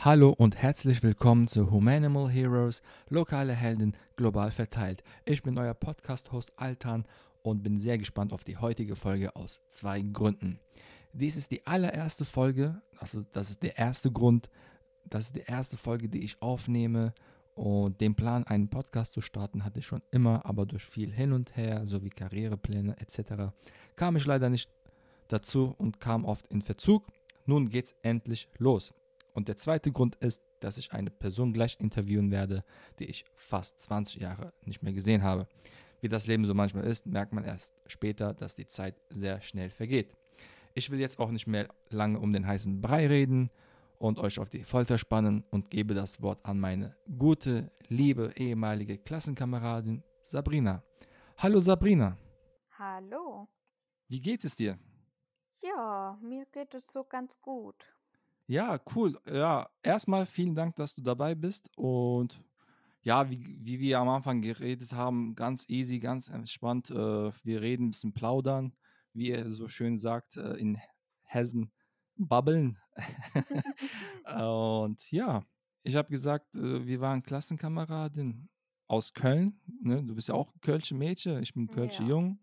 [0.00, 5.02] Hallo und herzlich willkommen zu Humanimal Heroes, lokale Helden global verteilt.
[5.24, 7.04] Ich bin euer Podcast-Host Altan
[7.42, 10.60] und bin sehr gespannt auf die heutige Folge aus zwei Gründen.
[11.12, 14.48] Dies ist die allererste Folge, also das ist der erste Grund,
[15.04, 17.12] das ist die erste Folge, die ich aufnehme
[17.56, 21.32] und den Plan, einen Podcast zu starten, hatte ich schon immer, aber durch viel hin
[21.32, 23.52] und her sowie Karrierepläne etc.
[23.96, 24.70] kam ich leider nicht
[25.26, 27.04] dazu und kam oft in Verzug.
[27.46, 28.94] Nun geht's endlich los.
[29.38, 32.64] Und der zweite Grund ist, dass ich eine Person gleich interviewen werde,
[32.98, 35.46] die ich fast 20 Jahre nicht mehr gesehen habe.
[36.00, 39.70] Wie das Leben so manchmal ist, merkt man erst später, dass die Zeit sehr schnell
[39.70, 40.16] vergeht.
[40.74, 43.48] Ich will jetzt auch nicht mehr lange um den heißen Brei reden
[44.00, 48.98] und euch auf die Folter spannen und gebe das Wort an meine gute, liebe ehemalige
[48.98, 50.82] Klassenkameradin Sabrina.
[51.36, 52.16] Hallo Sabrina.
[52.76, 53.46] Hallo.
[54.08, 54.80] Wie geht es dir?
[55.62, 57.97] Ja, mir geht es so ganz gut.
[58.48, 59.18] Ja, cool.
[59.30, 61.70] Ja, erstmal vielen Dank, dass du dabei bist.
[61.76, 62.42] Und
[63.02, 66.90] ja, wie, wie wir am Anfang geredet haben, ganz easy, ganz entspannt.
[66.90, 68.72] Äh, wir reden ein bisschen plaudern,
[69.12, 70.78] wie er so schön sagt, äh, in
[71.24, 71.70] Hessen
[72.16, 72.78] babbeln.
[74.34, 75.44] Und ja,
[75.82, 78.48] ich habe gesagt, äh, wir waren Klassenkameraden
[78.86, 79.60] aus Köln.
[79.82, 80.02] Ne?
[80.02, 82.08] Du bist ja auch Kölsche Mädchen, ich bin Kölsche Ja.
[82.08, 82.38] Jung.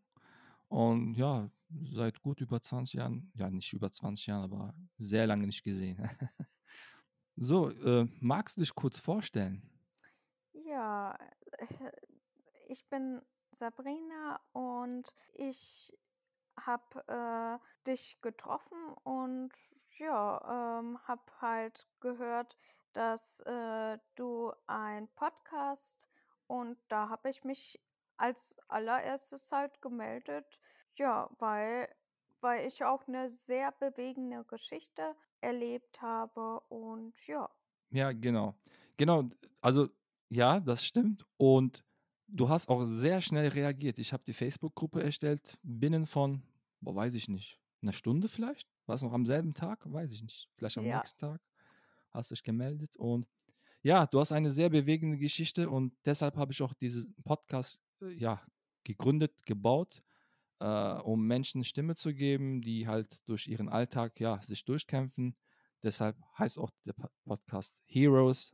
[0.67, 1.50] Und ja,
[1.94, 5.97] seit gut über 20 Jahren, ja nicht über 20 Jahren, aber sehr lange nicht gesehen.
[7.38, 9.61] So, äh, magst du dich kurz vorstellen?
[10.53, 11.17] Ja,
[11.58, 11.91] äh,
[12.69, 13.21] ich bin
[13.52, 15.93] Sabrina und ich
[16.58, 19.52] habe äh, dich getroffen und
[19.97, 22.58] ja, ähm, habe halt gehört,
[22.93, 26.08] dass äh, du ein Podcast
[26.47, 27.81] und da habe ich mich
[28.17, 30.61] als allererstes halt gemeldet,
[30.98, 31.94] ja, weil,
[32.42, 37.50] weil ich auch eine sehr bewegende Geschichte erlebt habe und ja.
[37.92, 38.56] Ja, genau.
[38.98, 39.30] Genau,
[39.62, 39.90] also
[40.30, 41.26] ja, das stimmt.
[41.38, 41.84] Und
[42.28, 44.00] du hast auch sehr schnell reagiert.
[44.00, 46.44] Ich habe die Facebook-Gruppe erstellt, binnen von,
[46.82, 48.67] boah, weiß ich nicht, einer Stunde vielleicht?
[48.86, 49.92] War es noch am selben Tag?
[49.92, 50.50] Weiß ich nicht.
[50.55, 51.42] Vielleicht am Ja, nächsten Tag
[52.11, 52.95] hast dich gemeldet.
[52.98, 53.28] Und
[53.84, 58.14] ja, du hast eine sehr bewegende Geschichte und deshalb habe ich auch diesen Podcast äh,
[58.14, 58.42] ja,
[58.84, 60.04] gegründet, gebaut,
[60.60, 65.36] äh, um Menschen Stimme zu geben, die halt durch ihren Alltag ja, sich durchkämpfen.
[65.83, 68.54] Deshalb heißt auch der Po- Podcast Heroes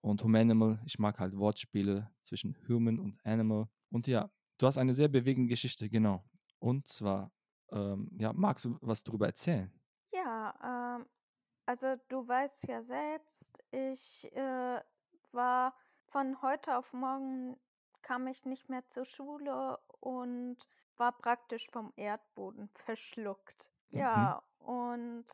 [0.00, 0.80] und Humanimal.
[0.86, 3.68] Ich mag halt Wortspiele zwischen Human und Animal.
[3.90, 6.24] Und ja, du hast eine sehr bewegende Geschichte, genau.
[6.58, 7.32] Und zwar,
[7.72, 9.72] ähm, ja, magst du was darüber erzählen?
[10.12, 11.06] ja, ähm,
[11.66, 14.80] also du weißt ja selbst, ich äh,
[15.32, 15.74] war
[16.08, 17.56] von heute auf morgen
[18.02, 20.58] kam ich nicht mehr zur Schule und
[20.96, 23.70] war praktisch vom Erdboden verschluckt.
[23.90, 23.98] Mhm.
[23.98, 25.26] Ja, und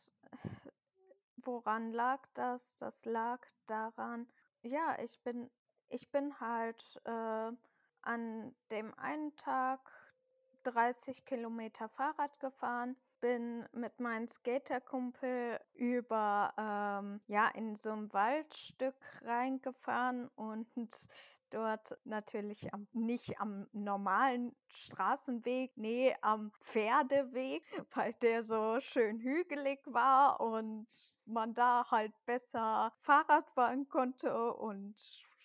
[1.37, 2.77] woran lag das?
[2.77, 4.27] Das lag daran,
[4.63, 5.51] ja, ich bin,
[5.89, 7.53] ich bin halt äh,
[8.03, 9.81] an dem einen Tag
[10.65, 18.97] 30 Kilometer Fahrrad gefahren, bin mit meinem Skaterkumpel über, ähm, ja, in so ein Waldstück
[19.23, 20.67] reingefahren und
[21.51, 27.63] dort natürlich am, nicht am normalen Straßenweg, nee, am Pferdeweg,
[27.95, 30.87] weil der so schön hügelig war und
[31.27, 34.95] man da halt besser Fahrrad fahren konnte und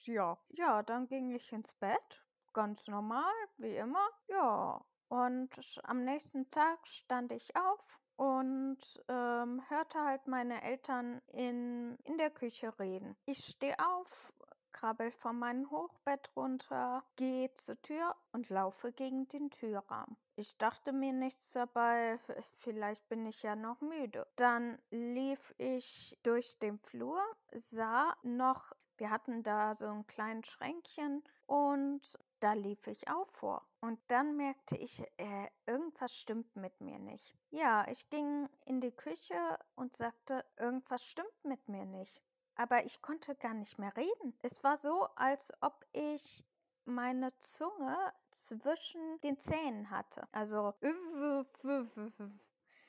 [0.04, 4.08] ja, ja, dann ging ich ins Bett, ganz normal, wie immer.
[4.28, 4.84] Ja,
[5.16, 5.50] und
[5.84, 12.30] am nächsten Tag stand ich auf und ähm, hörte halt meine Eltern in, in der
[12.32, 13.16] Küche reden.
[13.26, 14.34] Ich stehe auf,
[14.74, 20.18] krabbel von meinem Hochbett runter, gehe zur Tür und laufe gegen den Türrahmen.
[20.38, 22.20] Ich dachte mir nichts dabei,
[22.58, 24.28] vielleicht bin ich ja noch müde.
[24.36, 27.22] Dann lief ich durch den Flur,
[27.54, 33.66] sah noch, wir hatten da so ein kleines Schränkchen und da lief ich auch vor.
[33.80, 37.34] Und dann merkte ich, äh, irgendwas stimmt mit mir nicht.
[37.50, 42.22] Ja, ich ging in die Küche und sagte, irgendwas stimmt mit mir nicht.
[42.56, 44.38] Aber ich konnte gar nicht mehr reden.
[44.42, 46.44] Es war so, als ob ich
[46.86, 50.28] meine Zunge zwischen den Zähnen hatte.
[50.32, 50.74] Also,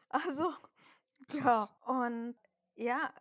[0.09, 0.53] also,
[1.33, 1.69] ja.
[1.87, 2.37] Und
[2.75, 3.13] ja,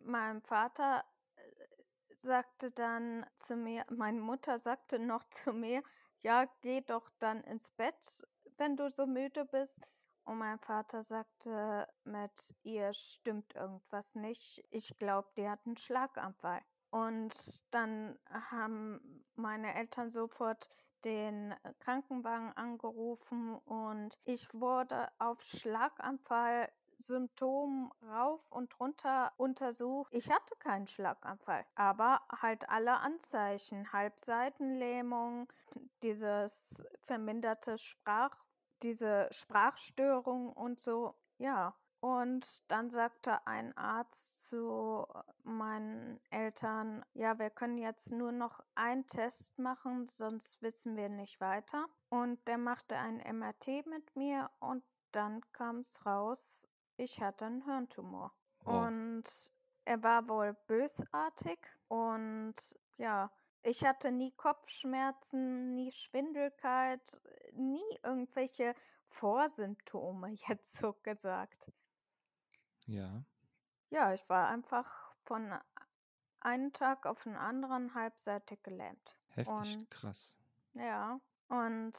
[0.00, 1.04] mein Vater
[1.36, 5.82] äh, sagte dann zu mir, meine Mutter sagte noch zu mir,
[6.22, 8.26] ja, geh doch dann ins Bett,
[8.56, 9.80] wenn du so müde bist.
[10.24, 14.64] Und mein Vater sagte, mit ihr stimmt irgendwas nicht.
[14.70, 16.62] Ich glaube, die hat einen Schlaganfall.
[16.94, 17.34] Und
[17.72, 20.68] dann haben meine Eltern sofort
[21.04, 30.14] den Krankenwagen angerufen und ich wurde auf Schlaganfall Symptomen rauf und runter untersucht.
[30.14, 35.52] Ich hatte keinen Schlaganfall, aber halt alle Anzeichen, Halbseitenlähmung,
[36.04, 38.36] dieses verminderte Sprach,
[38.82, 41.74] diese Sprachstörung und so, ja.
[42.04, 45.06] Und dann sagte ein Arzt zu
[45.42, 51.40] meinen Eltern, ja, wir können jetzt nur noch einen Test machen, sonst wissen wir nicht
[51.40, 51.86] weiter.
[52.10, 56.68] Und der machte ein MRT mit mir und dann kam es raus,
[56.98, 58.34] ich hatte einen Hirntumor.
[58.64, 58.86] Wow.
[58.86, 59.52] Und
[59.86, 61.58] er war wohl bösartig
[61.88, 62.54] und
[62.98, 63.30] ja,
[63.62, 67.18] ich hatte nie Kopfschmerzen, nie Schwindelkeit,
[67.54, 68.74] nie irgendwelche
[69.08, 71.72] Vorsymptome, jetzt so gesagt.
[72.86, 73.24] Ja.
[73.90, 75.54] Ja, ich war einfach von
[76.40, 79.16] einem Tag auf den anderen halbseitig gelähmt.
[79.28, 80.36] Heftig, Und krass.
[80.74, 81.98] ja, und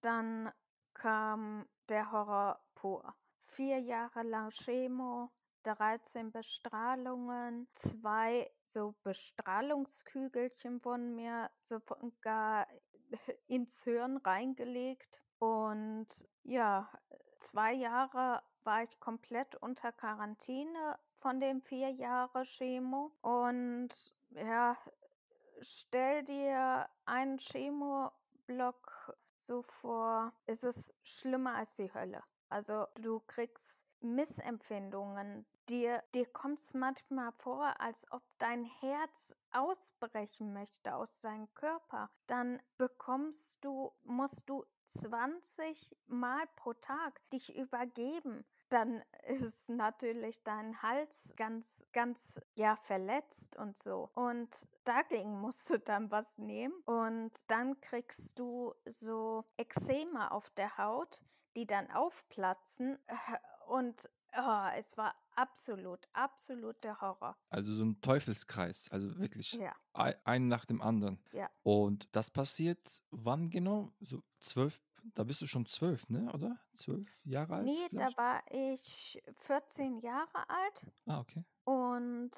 [0.00, 0.52] dann
[0.94, 3.14] kam der Horror pur.
[3.40, 5.30] Vier Jahre lang Chemo,
[5.64, 12.66] 13 Bestrahlungen, zwei so Bestrahlungskügelchen wurden mir sogar
[13.46, 15.22] ins Hirn reingelegt.
[15.38, 16.08] Und
[16.42, 16.90] ja,
[17.38, 23.12] zwei Jahre war ich komplett unter Quarantäne von den vier Jahren Chemo.
[23.22, 23.88] Und
[24.32, 24.76] ja,
[25.62, 32.22] stell dir einen Chemoblock so vor, es ist schlimmer als die Hölle.
[32.50, 35.46] Also du kriegst Missempfindungen.
[35.70, 42.10] Dir, dir kommt es manchmal vor, als ob dein Herz ausbrechen möchte aus deinem Körper.
[42.26, 50.80] Dann bekommst du, musst du 20 Mal pro Tag dich übergeben dann ist natürlich dein
[50.82, 54.10] Hals ganz, ganz, ja, verletzt und so.
[54.14, 54.48] Und
[54.84, 56.74] dagegen musst du dann was nehmen.
[56.84, 61.22] Und dann kriegst du so Ekzeme auf der Haut,
[61.56, 62.98] die dann aufplatzen.
[63.68, 67.36] Und oh, es war absolut, absolut der Horror.
[67.50, 71.22] Also so ein Teufelskreis, also wirklich Ja, ei- ein nach dem anderen.
[71.32, 71.50] ja.
[71.62, 73.92] Und das passiert wann genau?
[74.00, 74.80] So zwölf,
[75.14, 76.30] da bist du schon zwölf, ne?
[76.32, 76.58] Oder?
[76.74, 77.64] Zwölf Jahre alt?
[77.64, 78.18] Nee, da vielleicht?
[78.18, 80.86] war ich 14 Jahre alt.
[81.06, 81.44] Ah, okay.
[81.64, 82.30] Und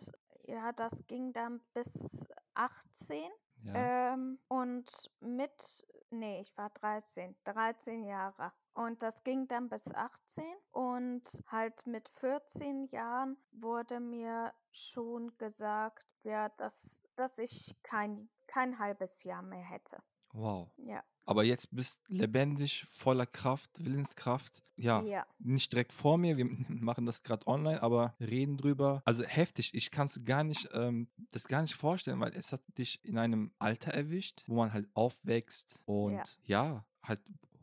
[0.47, 3.31] ja, das ging dann bis 18.
[3.63, 4.13] Ja.
[4.15, 8.53] Ähm, und mit, nee, ich war 13, 13 Jahre.
[8.75, 10.45] Und das ging dann bis 18.
[10.71, 18.79] Und halt mit 14 Jahren wurde mir schon gesagt, ja, dass, dass ich kein, kein
[18.79, 20.03] halbes Jahr mehr hätte.
[20.33, 20.71] Wow.
[20.77, 24.65] Ja, Aber jetzt bist lebendig, voller Kraft, Willenskraft.
[24.75, 29.01] Ja, ja, nicht direkt vor mir, wir machen das gerade online, aber reden drüber.
[29.05, 32.63] Also heftig, ich kann es gar nicht, ähm, das gar nicht vorstellen, weil es hat
[32.79, 37.21] dich in einem Alter erwischt, wo man halt aufwächst und ja, ja, halt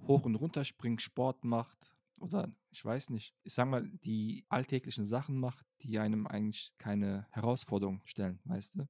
[0.08, 5.04] hoch und runter springt, Sport macht oder ich weiß nicht, ich sag mal, die alltäglichen
[5.04, 8.88] Sachen macht, die einem eigentlich keine Herausforderung stellen, weißt du?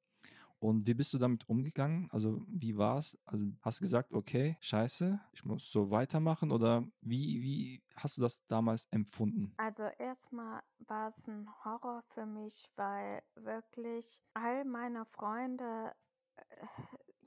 [0.60, 2.10] Und wie bist du damit umgegangen?
[2.12, 3.18] Also, wie war es?
[3.26, 8.22] Also, hast du gesagt, okay, scheiße, ich muss so weitermachen oder wie, wie hast du
[8.22, 9.54] das damals empfunden?
[9.58, 15.94] Also erstmal war es ein Horror für mich, weil wirklich all meine Freunde,
[16.36, 16.66] äh,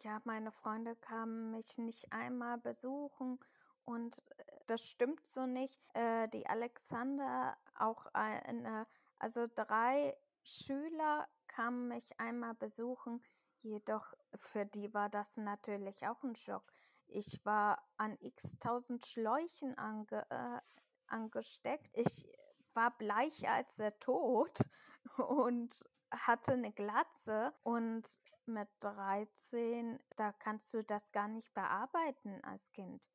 [0.03, 3.39] ja, meine Freunde kamen mich nicht einmal besuchen
[3.85, 5.81] und äh, das stimmt so nicht.
[5.95, 8.87] Äh, die Alexander, auch eine,
[9.19, 13.23] also drei Schüler kamen mich einmal besuchen,
[13.63, 16.73] jedoch für die war das natürlich auch ein Schock.
[17.07, 20.61] Ich war an x tausend Schläuchen ange, äh,
[21.09, 21.91] angesteckt.
[21.93, 22.27] Ich
[22.75, 24.59] war bleicher als der Tod
[25.19, 28.09] und hatte eine Glatze und
[28.47, 33.09] mit 13, da kannst du das gar nicht bearbeiten als Kind.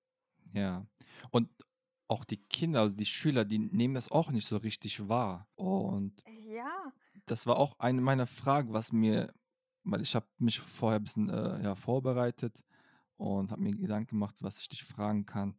[0.53, 0.85] Ja.
[1.31, 1.49] Und
[2.07, 5.47] auch die Kinder, also die Schüler, die nehmen das auch nicht so richtig wahr.
[5.55, 6.93] Und Ja,
[7.25, 9.33] das war auch eine meiner Fragen, was mir,
[9.83, 12.63] weil ich habe mich vorher ein bisschen äh, ja, vorbereitet
[13.17, 15.55] und habe mir Gedanken gemacht, was ich dich fragen kann.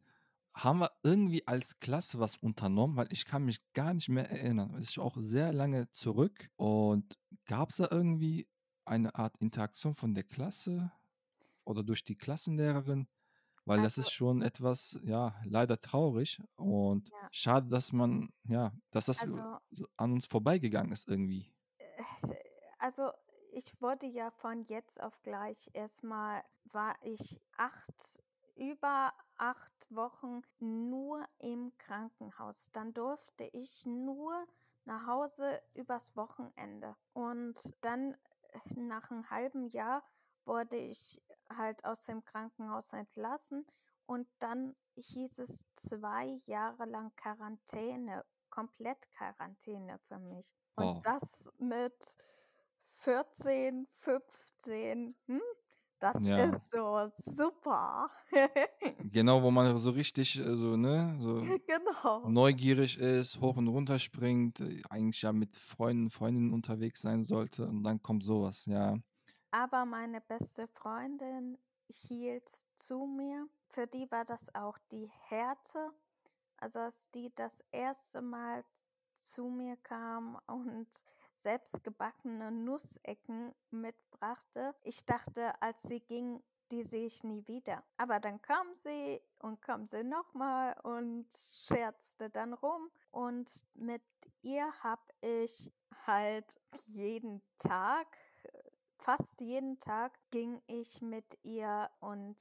[0.54, 2.96] Haben wir irgendwie als Klasse was unternommen?
[2.96, 4.72] Weil ich kann mich gar nicht mehr erinnern.
[4.72, 6.48] Das ist auch sehr lange zurück.
[6.56, 8.48] Und gab es da irgendwie
[8.86, 10.92] eine Art Interaktion von der Klasse
[11.64, 13.06] oder durch die Klassenlehrerin?
[13.66, 18.72] Weil das also, ist schon etwas, ja, leider traurig und ja, schade, dass man, ja,
[18.92, 19.38] dass das also
[19.72, 21.52] so an uns vorbeigegangen ist irgendwie.
[22.78, 23.10] Also
[23.52, 28.22] ich wurde ja von jetzt auf gleich erstmal, war ich acht,
[28.54, 32.70] über acht Wochen nur im Krankenhaus.
[32.72, 34.46] Dann durfte ich nur
[34.84, 36.96] nach Hause übers Wochenende.
[37.12, 38.14] Und dann
[38.48, 40.02] äh, nach einem halben Jahr
[40.44, 43.66] wurde ich halt aus dem Krankenhaus entlassen
[44.06, 50.56] und dann hieß es zwei Jahre lang Quarantäne Komplett-Quarantäne für mich.
[50.78, 51.06] Und Wow.
[51.06, 52.16] das mit
[52.84, 55.40] 14, 15, hm?
[56.00, 56.50] Das Ja.
[56.52, 58.10] ist so super.
[58.98, 62.32] Genau, wo man so richtig, äh, so, ne, so Genau.
[62.32, 67.66] neugierig ist, hoch und runter springt, äh, eigentlich ja mit Freunden, Freundinnen unterwegs sein sollte
[67.66, 68.98] und dann kommt sowas, ja.
[69.52, 73.48] Aber meine beste Freundin hielt zu mir.
[73.68, 75.92] Für die war das auch die Härte.
[76.58, 78.64] Also, als die das erste Mal
[79.18, 80.88] zu mir kam und
[81.34, 84.74] selbstgebackene Nussecken mitbrachte.
[84.82, 87.82] Ich dachte, als sie ging, die sehe ich nie wieder.
[87.96, 92.90] Aber dann kam sie und kam sie nochmal und scherzte dann rum.
[93.10, 94.02] Und mit
[94.42, 95.72] ihr habe ich
[96.06, 98.06] halt jeden Tag,
[98.96, 102.36] fast jeden Tag, ging ich mit ihr und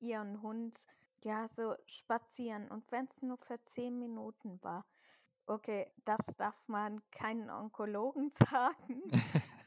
[0.00, 0.86] ihren Hund
[1.22, 2.68] ja so spazieren.
[2.68, 4.86] Und wenn es nur für zehn Minuten war.
[5.50, 9.02] Okay, das darf man keinen Onkologen sagen,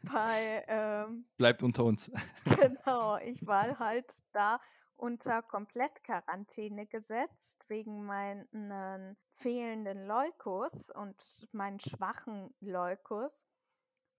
[0.04, 2.10] weil ähm, Bleibt unter uns.
[2.46, 4.62] genau, ich war halt da
[4.96, 13.46] unter Komplettquarantäne gesetzt wegen meinen fehlenden Leukos und meinen schwachen Leukos.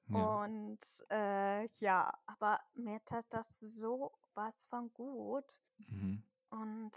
[0.08, 0.42] Ja.
[0.42, 0.80] Und
[1.10, 5.58] äh, ja, aber mir tat das so was von gut.
[5.78, 6.22] Mhm.
[6.50, 6.92] Und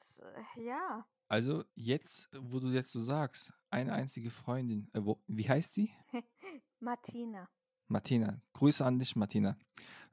[0.55, 5.47] äh, ja, Also jetzt, wo du jetzt so sagst, eine einzige Freundin, äh, wo, wie
[5.47, 5.91] heißt sie?
[6.79, 7.49] Martina.
[7.87, 8.41] Martina.
[8.53, 9.57] Grüße an dich, Martina.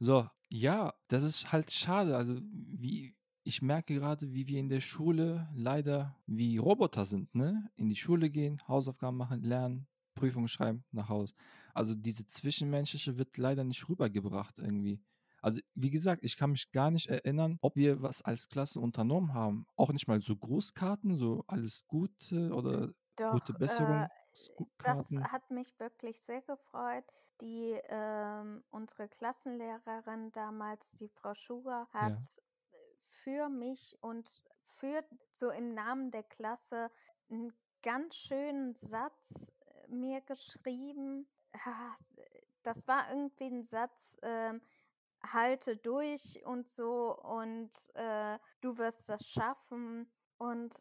[0.01, 2.17] So, ja, das ist halt schade.
[2.17, 7.71] Also, wie ich merke gerade, wie wir in der Schule leider wie Roboter sind, ne?
[7.77, 11.35] In die Schule gehen, Hausaufgaben machen, lernen, Prüfungen schreiben, nach Hause.
[11.75, 15.03] Also diese Zwischenmenschliche wird leider nicht rübergebracht irgendwie.
[15.45, 19.35] Also, wie gesagt, ich kann mich gar nicht erinnern, ob wir was als Klasse unternommen
[19.35, 19.67] haben.
[19.77, 22.93] Auch nicht mal so Grußkarten, so alles Gute oder
[23.29, 24.11] gute Doch, äh, Besserung.
[24.83, 25.31] das Karten.
[25.31, 27.05] hat mich wirklich sehr gefreut.
[27.41, 32.19] Die, ähm, unsere Klassenlehrerin damals, die Frau Schuger, Ja.
[32.19, 32.39] hat
[32.73, 36.91] äh, für mich und für so im Namen der Klasse
[37.31, 41.29] einen ganz schönen Satz äh, mir geschrieben.
[41.65, 41.95] Ah,
[42.65, 44.61] Das war irgendwie ein Satz, ähm,
[45.33, 50.11] halte durch und so und äh, du wirst das schaffen.
[50.39, 50.75] Und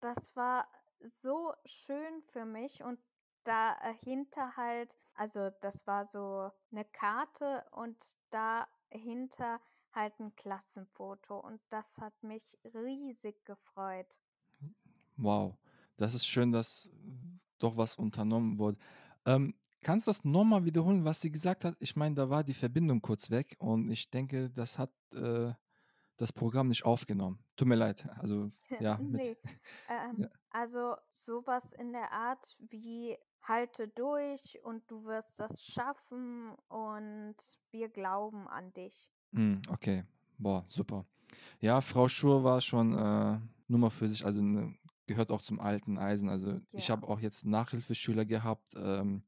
[0.00, 0.66] das war
[1.00, 2.98] so schön für mich und
[3.44, 7.96] dahinter halt, also das war so eine Karte und
[8.30, 9.60] dahinter
[9.92, 14.18] halt ein Klassenfoto und das hat mich riesig gefreut.
[15.16, 15.56] Wow,
[15.96, 16.90] das ist schön, dass
[17.58, 18.78] doch was unternommen wurde.
[19.26, 21.76] Ähm, kannst du das nochmal wiederholen, was sie gesagt hat?
[21.78, 25.52] Ich meine, da war die Verbindung kurz weg und ich denke, das hat äh,
[26.16, 27.38] das Programm nicht aufgenommen.
[27.56, 28.04] Tut mir leid.
[28.18, 28.50] Also,
[28.80, 28.98] ja.
[28.98, 29.36] Nee,
[29.88, 30.28] ähm, Ja.
[30.50, 37.36] also sowas in der Art wie halte durch und du wirst das schaffen und
[37.70, 39.10] wir glauben an dich.
[39.34, 40.04] Hm, okay.
[40.38, 41.04] Boah, super.
[41.60, 43.38] Ja, Frau Schur war schon äh,
[43.68, 44.74] Nummer für sich, also ne,
[45.06, 46.28] gehört auch zum alten Eisen.
[46.30, 46.96] Also ich Ja.
[46.96, 48.72] habe auch jetzt Nachhilfeschüler gehabt.
[48.76, 49.22] Ähm,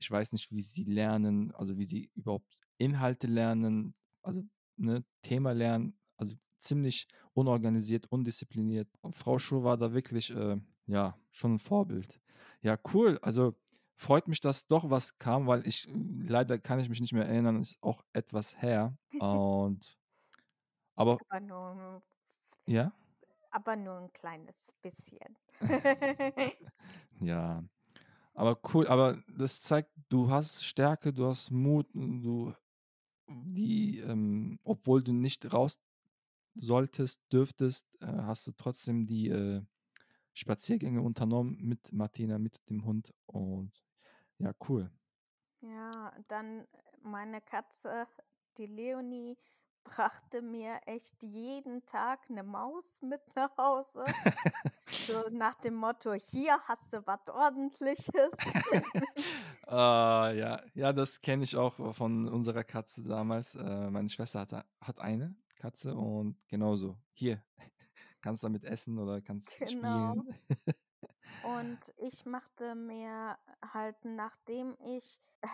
[0.00, 2.46] ich weiß nicht, wie sie lernen, also wie sie überhaupt
[2.78, 4.42] Inhalte lernen, also
[4.76, 8.88] ne, Thema lernen, also ziemlich unorganisiert, undiszipliniert.
[9.02, 12.20] Und Frau Schur war da wirklich, äh, ja, schon ein Vorbild.
[12.62, 13.18] Ja, cool.
[13.22, 13.54] Also
[13.96, 17.60] freut mich, dass doch was kam, weil ich leider kann ich mich nicht mehr erinnern,
[17.60, 18.96] ist auch etwas her.
[19.18, 19.98] Und
[20.96, 22.02] aber Aber nur,
[22.66, 22.92] ja.
[23.50, 25.38] aber nur ein kleines bisschen.
[27.20, 27.62] Ja,
[28.40, 32.54] aber cool, aber das zeigt, du hast Stärke, du hast Mut, du,
[33.28, 35.78] die, ähm, obwohl du nicht raus
[36.54, 39.60] solltest, dürftest, äh, hast du trotzdem die äh,
[40.32, 43.72] Spaziergänge unternommen mit Martina, mit dem Hund und
[44.38, 44.90] ja, cool.
[45.60, 46.66] Ja, dann
[47.02, 48.08] meine Katze,
[48.56, 49.36] die Leonie,
[49.84, 54.04] brachte mir echt jeden Tag eine Maus mit nach Hause.
[55.06, 58.30] So nach dem Motto, hier hast du was Ordentliches.
[59.66, 63.54] Ah, ja, ja, das kenne ich auch von unserer Katze damals.
[63.54, 66.98] Äh, meine Schwester hat, hat eine Katze und genauso.
[67.12, 67.40] Hier,
[68.20, 69.70] kannst damit essen oder kannst Genau.
[69.70, 70.36] spielen.
[71.42, 73.38] Und ich machte mir
[73.72, 75.46] halt, nachdem ich, äh,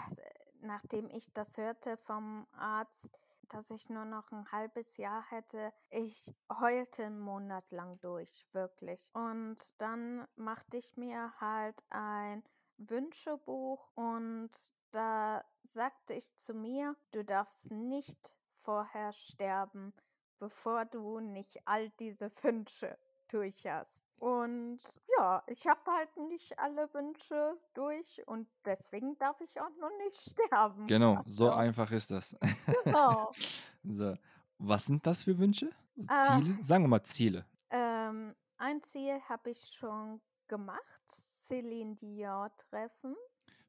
[0.63, 3.11] nachdem ich das hörte vom Arzt,
[3.49, 9.11] dass ich nur noch ein halbes Jahr hätte, ich heulte einen Monat lang durch, wirklich.
[9.13, 12.43] Und dann machte ich mir halt ein
[12.79, 14.51] Wünschebuch und
[14.91, 19.95] da sagte ich zu mir, du darfst nicht vorher sterben,
[20.39, 22.99] bevor du nicht all diese Wünsche
[23.29, 24.05] durch hast.
[24.19, 24.79] Und
[25.19, 30.17] ja, ich habe halt nicht alle Wünsche durch und deswegen darf ich auch noch nicht
[30.31, 30.87] sterben.
[30.87, 32.37] Genau, so Also, einfach ist das.
[32.85, 33.33] genau.
[33.89, 34.17] So,
[34.59, 35.71] was sind das für Wünsche?
[35.97, 36.59] Äh, Ziele?
[36.65, 37.47] Sagen wir mal Ziele.
[37.71, 41.03] ähm, ein Ziel habe ich schon gemacht.
[41.07, 43.15] Celine Dion treffen.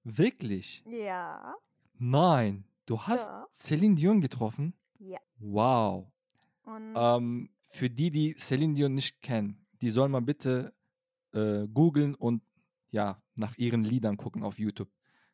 [0.04, 0.84] Wirklich?
[0.88, 1.56] Ja,
[2.00, 4.74] Nein, du hast ja, Celine Dion getroffen?
[5.00, 5.20] ja.
[5.40, 6.08] Wow.
[6.64, 10.74] Und Ähm, für die, die Celine Dion nicht kennen, die sollen mal bitte
[11.34, 12.44] äh, googeln und
[12.90, 14.90] ja, nach ihren Liedern gucken auf YouTube.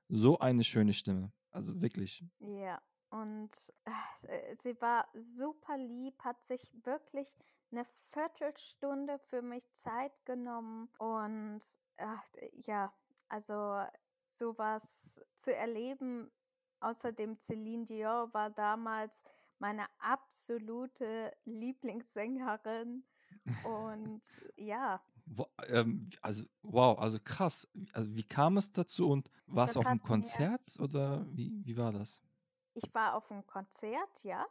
[0.09, 1.31] So eine schöne Stimme.
[1.51, 2.23] Also wirklich.
[2.39, 3.51] ja, und
[3.85, 7.35] äh, äh, sie war super lieb, hat sich wirklich
[7.71, 11.59] eine Viertelstunde für mich Zeit genommen und
[12.35, 12.91] d- ja,
[13.29, 13.83] also
[14.25, 16.31] sowas zu erleben.
[16.79, 19.23] Außerdem Celine Dion war damals
[19.59, 23.03] meine absolute Lieblingssängerin
[23.63, 24.21] und
[24.55, 25.01] ja,
[25.69, 27.67] ähm, also, wow, also krass.
[27.93, 31.91] Also, wie kam es dazu und du das auf einem Konzert oder wie, wie war
[31.91, 32.21] das?
[32.73, 34.45] Ich war auf einem Konzert, ja.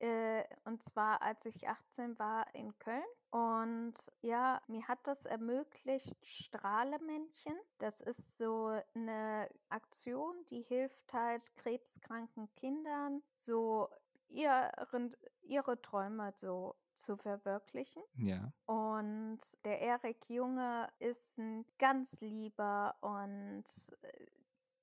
[0.00, 3.02] Äh, und zwar, als ich 18 war in Köln.
[3.30, 7.54] Und ja, mir hat das ermöglicht, Strahlemännchen.
[7.78, 13.88] Das ist so eine Aktion, die hilft halt krebskranken Kindern, so
[14.28, 18.02] ihren, ihre Träume so zu verwirklichen.
[18.16, 23.64] Ja, Und der Erik Junge ist ein ganz lieber und
[24.02, 24.26] äh,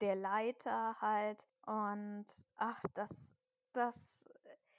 [0.02, 1.48] der Leiter halt.
[1.66, 2.25] Und
[2.56, 3.36] ach, das,
[3.74, 4.25] das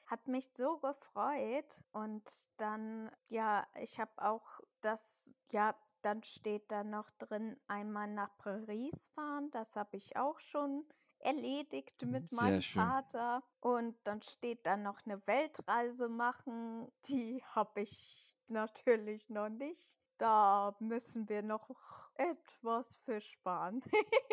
[0.07, 1.81] hat mich so gefreut.
[1.93, 8.37] Und dann, ja, ich habe auch das, ja, dann steht da noch drin, einmal nach
[8.39, 9.51] Paris fahren.
[9.51, 10.87] Das habe ich auch schon
[11.27, 12.83] erledigt mit sehr meinem schön.
[12.83, 13.43] Vater.
[13.61, 16.89] Und dann steht da noch eine Weltreise machen.
[17.09, 19.99] Die habe ich natürlich noch nicht.
[20.19, 21.69] Da müssen wir noch
[22.15, 23.83] etwas für sparen.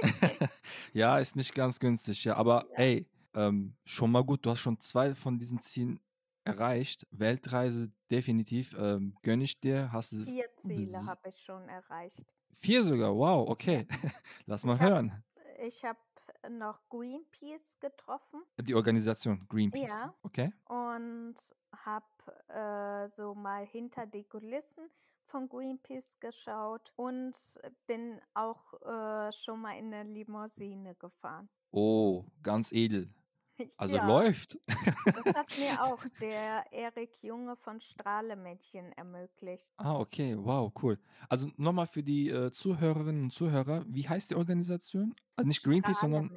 [0.94, 2.36] Ja, ist nicht ganz günstig, ja.
[2.36, 2.78] Aber Ja.
[2.78, 6.00] ey, ähm, schon mal gut, du hast schon zwei von diesen Zielen
[6.46, 7.08] erreicht.
[7.12, 9.92] Weltreise definitiv, ähm, gönne ich dir.
[9.92, 12.26] Hast du Vier Ziele habe ich schon erreicht.
[12.54, 13.16] vier sogar?
[13.16, 13.88] Wow, okay.
[14.46, 15.24] Lass mal Ich habe hören.
[15.60, 15.98] ich hab
[16.50, 18.44] noch Greenpeace getroffen.
[18.62, 20.14] Die Organisation Greenpeace, Ja.
[20.24, 20.52] okay?
[20.66, 21.36] Und
[21.86, 22.06] habe
[22.50, 24.90] äh, so mal hinter die Kulissen
[25.26, 27.36] von Greenpeace geschaut und
[27.88, 31.50] bin auch äh, schon mal in eine Limousine gefahren.
[31.72, 33.10] Oh, ganz edel.
[33.78, 34.60] Also Ja, läuft.
[35.06, 39.72] das hat mir auch der Erik Junge von Strahlemädchen ermöglicht.
[39.78, 41.00] Ah, okay, wow, cool.
[41.30, 45.16] Also nochmal für die äh, Zuhörerinnen und Zuhörer, wie heißt die Organisation?
[45.36, 46.30] Also nicht Greenpeace, sondern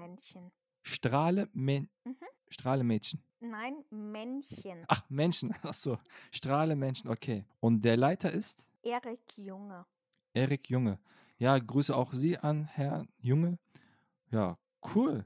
[0.83, 1.87] Strahlemännchen.
[2.05, 2.17] Mhm.
[2.49, 3.21] Strahle Mädchen.
[3.41, 4.85] Nein, Männchen.
[4.89, 5.99] Ach, Menschen, ach so.
[6.33, 7.45] Strahle Menschen, okay.
[7.61, 9.85] Und der Leiter ist Erik Junge.
[10.33, 10.99] Erik Junge.
[11.39, 13.59] Ja, Grüße auch Sie an, Herr Junge.
[14.31, 14.59] Ja,
[14.95, 15.25] cool.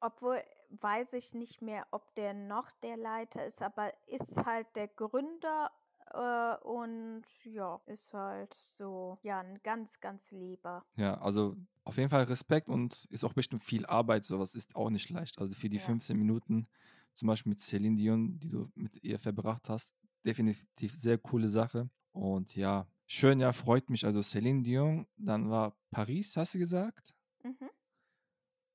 [0.00, 4.88] Obwohl weiß ich nicht mehr, ob der noch der Leiter ist, aber ist halt der
[4.88, 5.70] Gründer
[6.12, 10.84] äh, und ja, ist halt so, ja, ein ganz, ganz lieber.
[10.96, 14.24] Ja, also auf jeden Fall Respekt und ist auch bestimmt viel Arbeit.
[14.24, 15.40] Sowas ist auch nicht leicht.
[15.40, 15.82] Also für die Ja.
[15.84, 16.68] 15 Minuten,
[17.12, 19.92] zum Beispiel mit Celine Dion, die du mit ihr verbracht hast,
[20.24, 21.90] definitiv sehr coole Sache.
[22.12, 24.04] Und ja, schön, ja, freut mich.
[24.04, 27.14] Also Celine Dion, dann war Paris, hast du gesagt?
[27.42, 27.70] Mhm,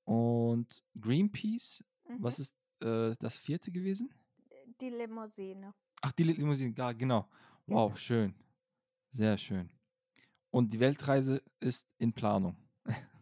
[0.06, 2.18] Und Greenpeace, mhm.
[2.20, 4.13] was ist äh, das vierte gewesen?
[4.80, 5.74] Die Limousine.
[6.02, 7.28] Ach, die Limousine, ja, genau.
[7.68, 7.89] Genau.
[7.89, 8.36] Wow, schön.
[9.12, 9.70] Sehr schön.
[10.52, 12.56] Und die Weltreise ist in Planung.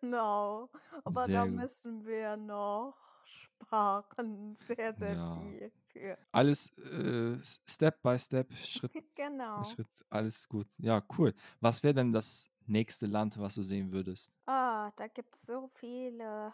[0.00, 0.70] Genau.
[1.04, 1.54] Aber da Sehr gut.
[1.56, 4.54] müssen wir noch sparen.
[4.56, 5.38] Sehr, sehr Ja.
[5.38, 6.18] viel für.
[6.32, 9.62] Alles äh, Step by Step, Schritt Genau.
[9.64, 10.66] Schritt, alles gut.
[10.78, 11.34] Ja, cool.
[11.60, 14.32] Was wäre denn das nächste Land, was du sehen würdest?
[14.46, 16.52] Ah, da gibt es so viele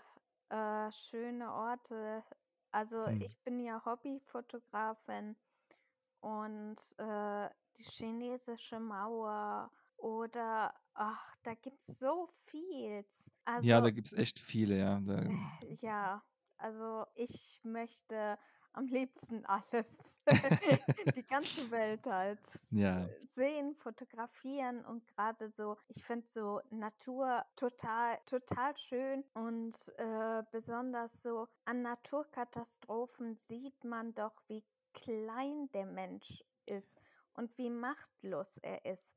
[0.49, 2.25] äh, schöne Orte.
[2.71, 3.19] Also Hm.
[3.19, 5.37] ich bin ja Hobbyfotografin
[6.21, 13.33] und äh, die chinesische Mauer oder ach, da gibt es so vieles.
[13.57, 15.01] Ja, da Also gibt es echt viele, ja.
[15.01, 15.31] Da,
[15.81, 16.23] ja,
[16.57, 18.39] also ich möchte
[18.77, 20.19] am liebsten alles,
[21.17, 28.19] die ganze Welt halt ja, sehen, fotografieren und gerade so, ich finde so Natur total,
[28.27, 34.63] total schön und äh, besonders so an Naturkatastrophen sieht man doch, wie
[34.93, 36.99] klein der Mensch ist
[37.35, 39.17] und wie machtlos er ist.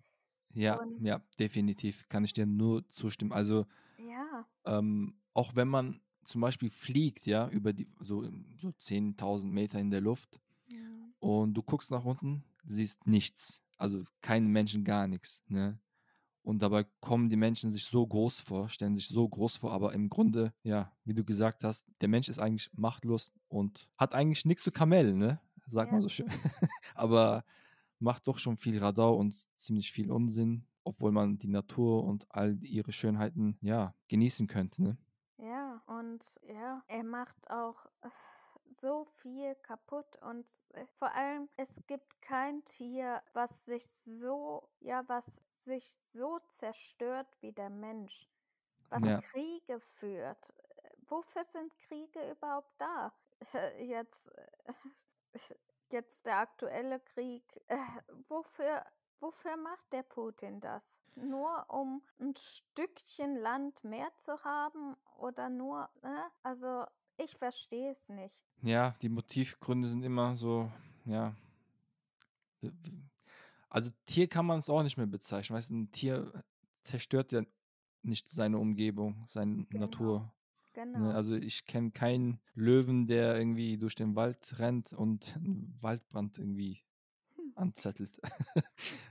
[0.53, 2.07] ja, Und ja, definitiv.
[2.09, 3.31] Kann ich dir nur zustimmen.
[3.33, 3.65] Also,
[3.97, 8.23] ja, ähm, auch wenn man zum Beispiel fliegt, ja, über die so,
[8.61, 10.39] so 10.000 Meter in der Luft
[10.69, 13.61] mm, und du guckst nach unten, siehst nichts.
[13.77, 15.79] also keinen Menschen gar nichts, ne?
[16.41, 19.93] Und dabei kommen die Menschen sich so groß vor, stellen sich so groß vor, aber
[19.93, 24.45] im Grunde, ja, wie du gesagt hast, der Mensch ist eigentlich machtlos und hat eigentlich
[24.45, 25.39] nichts zu kamellen, ne?
[25.67, 25.93] Sagt Ja.
[25.93, 26.27] man so schön.
[26.95, 27.43] aber
[27.99, 32.57] macht doch schon viel Radau und ziemlich viel Unsinn, obwohl man die Natur und all
[32.63, 34.97] ihre Schönheiten, ja, genießen könnte, ne?
[35.87, 38.09] Ja, und ja, er macht auch äh,
[38.69, 45.03] so viel kaputt und äh, vor allem, es gibt kein Tier, was sich so, ja,
[45.07, 48.29] was sich so zerstört wie der Mensch,
[48.89, 49.19] was Ja.
[49.19, 50.53] Kriege führt.
[51.07, 53.13] Wofür sind Kriege überhaupt da?
[53.79, 54.29] Jetzt,
[54.65, 54.73] äh,
[55.91, 57.77] jetzt der aktuelle Krieg, äh,
[58.27, 58.85] wofür,
[59.19, 60.99] wofür macht der Putin das?
[61.15, 66.21] Nur um ein Stückchen Land mehr zu haben oder nur, ne?
[66.43, 66.85] Also
[67.17, 68.41] ich verstehe es nicht.
[68.61, 70.71] Ja, die Motivgründe sind immer so,
[71.05, 71.35] ja.
[73.69, 75.57] Also Tier kann man es auch nicht mehr bezeichnen.
[75.57, 76.31] Weißt du, ein Tier
[76.83, 77.41] zerstört ja
[78.01, 79.85] nicht seine Umgebung, seine Genau.
[79.85, 80.19] Natur.
[80.19, 80.31] Ne?
[80.73, 81.11] Genau.
[81.11, 86.81] Also ich kenne keinen Löwen, der irgendwie durch den Wald rennt und einen Waldbrand irgendwie
[87.59, 88.19] anzettelt.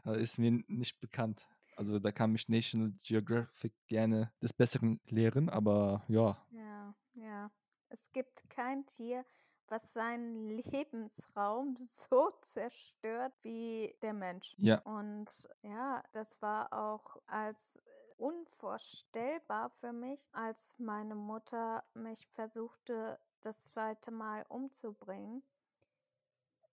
[0.05, 1.47] also ist mir nicht bekannt.
[1.77, 7.51] Also da kann mich National Geographic gerne des Besseren lehren, aber ja, Ja, ja.
[7.89, 9.25] Es gibt kein Tier,
[9.69, 14.57] was seinen Lebensraum so zerstört wie der Mensch.
[14.59, 17.81] ja, Und ja, das war auch als äh,
[18.17, 25.43] unvorstellbar für mich, als meine Mutter mich versuchte, das zweite Mal umzubringen.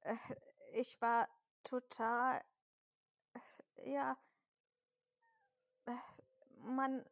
[0.02, 0.16] Äh,
[0.74, 1.28] Ich war
[1.66, 2.42] total,
[3.84, 4.18] ja,
[6.60, 7.06] man,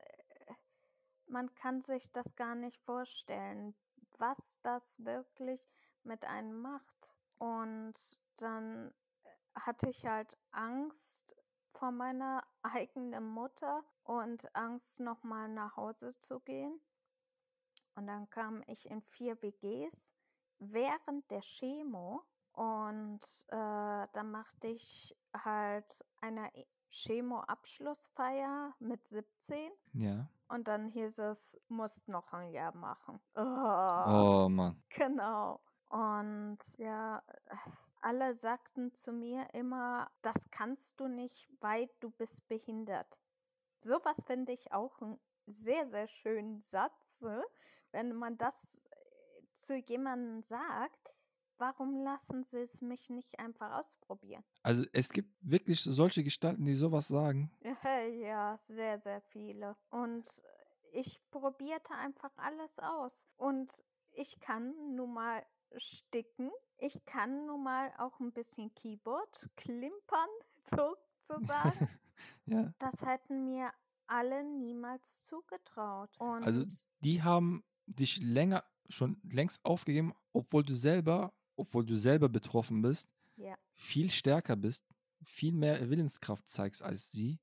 [1.28, 3.76] man kann sich das gar nicht vorstellen,
[4.18, 5.62] was das wirklich
[6.04, 7.13] mit einem macht.
[7.38, 7.94] Und
[8.38, 8.94] dann
[9.56, 11.36] hatte ich halt Angst
[11.74, 16.80] vor meiner eigenen Mutter und Angst, nochmal nach Hause zu gehen.
[17.96, 20.13] Und dann kam ich in vier WGs
[20.60, 30.30] während der Chemo und äh, dann machte ich halt eine E- Chemo-Abschlussfeier mit 17 ja.
[30.48, 33.20] und dann hieß es, musst noch ein Jahr machen.
[33.36, 33.42] Oh,
[34.46, 34.82] Oh Mann.
[34.89, 35.60] Genau.
[35.89, 37.24] Und ja,
[38.02, 43.20] alle sagten zu mir immer, das kannst du nicht, weil du bist behindert.
[43.80, 47.26] Sowas finde ich auch einen sehr, sehr schönen Satz,
[47.92, 48.84] wenn man das
[49.54, 51.12] zu jemandem sagt.
[51.63, 54.43] Warum lassen sie es mich nicht einfach ausprobieren?
[54.63, 57.54] Also es gibt wirklich solche Gestalten, die sowas sagen.
[58.21, 59.78] Ja, sehr, sehr viele.
[59.89, 60.28] Und
[60.91, 63.28] ich probierte einfach alles aus.
[63.38, 63.71] Und
[64.12, 65.41] ich kann nun mal
[65.78, 66.52] sticken.
[66.80, 70.30] Ich kann nun mal auch ein bisschen Keyboard klimpern,
[70.65, 71.88] sozusagen.
[72.45, 72.73] ja.
[72.80, 73.71] Das hätten mir
[74.08, 76.10] alle niemals zugetraut.
[76.19, 76.65] Und Also
[76.99, 83.10] die haben dich länger schon längst aufgegeben, obwohl du selber, obwohl du selber betroffen bist,
[83.38, 84.86] ja, viel stärker bist,
[85.24, 87.39] viel mehr Willenskraft zeigst als sie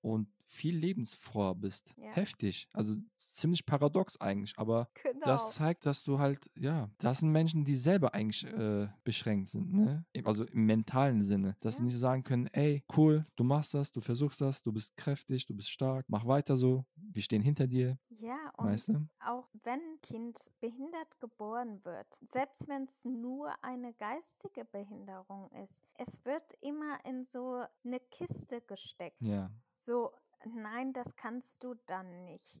[0.00, 1.92] und viel lebensfroher bist.
[1.96, 2.12] Ja.
[2.12, 2.68] Heftig.
[2.72, 5.26] Also ziemlich paradox eigentlich, aber genau.
[5.26, 9.72] das zeigt, dass du halt, ja, das sind Menschen, die selber eigentlich äh, beschränkt sind,
[9.74, 10.06] ne?
[10.24, 11.56] Also im mentalen Sinne.
[11.60, 11.86] Dass sie Ja.
[11.86, 15.54] nicht sagen können, ey, cool, du machst das, du versuchst das, du bist kräftig, du
[15.54, 19.08] bist stark, mach weiter so, wir stehen hinter dir, Ja, und weißt du?
[19.20, 25.82] auch wenn ein Kind behindert geboren wird, selbst wenn es nur eine geistige Behinderung ist,
[25.94, 29.20] es wird immer in so eine Kiste gesteckt.
[29.20, 29.50] Ja.
[29.74, 30.12] So,
[30.44, 32.60] nein, das kannst du dann nicht.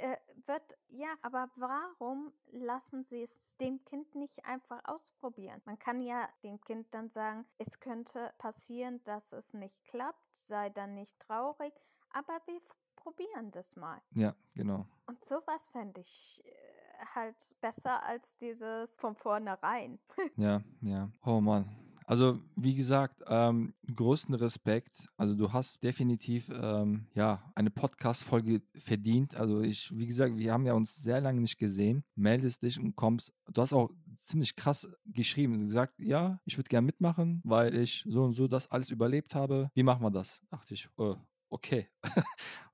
[0.00, 5.60] Äh, wird, ja, aber warum lassen sie es dem Kind nicht einfach ausprobieren?
[5.64, 10.70] Man kann ja dem Kind dann sagen, es könnte passieren, dass es nicht klappt, sei
[10.70, 11.72] dann nicht traurig,
[12.10, 12.60] aber wir
[12.98, 14.00] probieren das mal.
[14.14, 14.86] Ja, genau.
[15.06, 19.98] Und sowas fände ich äh, halt besser als dieses von vornherein.
[20.36, 21.10] Ja, ja.
[21.24, 21.68] Oh Mann.
[22.06, 25.10] Also, wie gesagt, ähm, größten Respekt.
[25.18, 29.36] Also, du hast definitiv ähm, ja eine Podcast-Folge verdient.
[29.36, 32.04] Also, ich, wie gesagt, wir haben ja uns sehr lange nicht gesehen.
[32.14, 33.34] Meldest dich und kommst.
[33.52, 35.60] Du hast auch ziemlich krass geschrieben.
[35.60, 39.70] gesagt, ja, ich würde gerne mitmachen, weil ich so und so das alles überlebt habe.
[39.74, 40.40] Wie machen wir das?
[40.50, 41.14] Dachte ich, äh,
[41.50, 41.88] okay.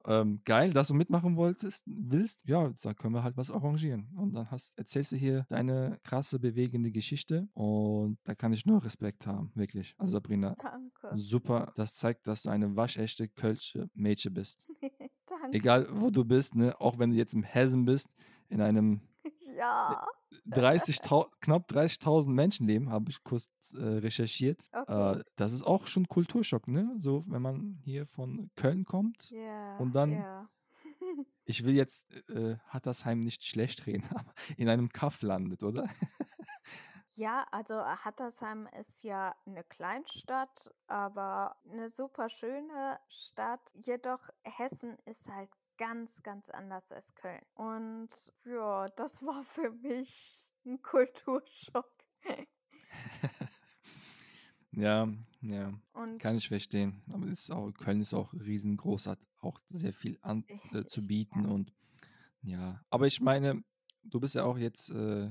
[0.06, 2.42] ähm, geil, dass du mitmachen wolltest, willst.
[2.46, 4.08] Ja, da können wir halt was arrangieren.
[4.16, 7.48] Und dann hast, erzählst du hier deine krasse, bewegende Geschichte.
[7.54, 9.94] Und da kann ich nur Respekt haben, wirklich.
[9.98, 11.16] Also Sabrina, Danke.
[11.16, 11.72] super.
[11.76, 14.58] Das zeigt, dass du eine waschechte Kölsche Mädchen bist.
[15.26, 15.56] Danke.
[15.56, 16.74] Egal, wo du bist, ne?
[16.80, 18.08] auch wenn du jetzt im Hessen bist,
[18.48, 19.00] in einem
[19.56, 20.06] Ja.
[20.46, 21.00] 30
[21.40, 24.60] knapp 30.000 Menschen leben, habe ich kurz äh, recherchiert.
[24.72, 25.18] Okay.
[25.18, 26.94] Äh, das ist auch schon Kulturschock, ne?
[26.98, 30.48] So, wenn man hier von Köln kommt Ja, und dann, ja.
[31.44, 35.88] ich will jetzt äh, Hattersheim nicht schlecht reden, aber in einem Kaff landet, oder?
[37.16, 43.72] Ja, also äh, Hattersheim ist ja eine Kleinstadt, aber eine super schöne Stadt.
[43.74, 47.42] Jedoch Hessen ist halt ganz, ganz anders als Köln.
[47.54, 51.92] Und ja, das war für mich ein Kulturschock.
[54.76, 55.08] Ja,
[55.40, 57.02] ja, Und kann ich verstehen.
[57.12, 61.44] Aber ist auch, Köln ist auch riesengroß, hat auch sehr viel an, äh, zu bieten
[61.44, 61.50] ja.
[61.50, 61.72] und
[62.42, 62.84] ja.
[62.90, 63.62] Aber ich meine,
[64.02, 65.30] du bist ja auch jetzt äh,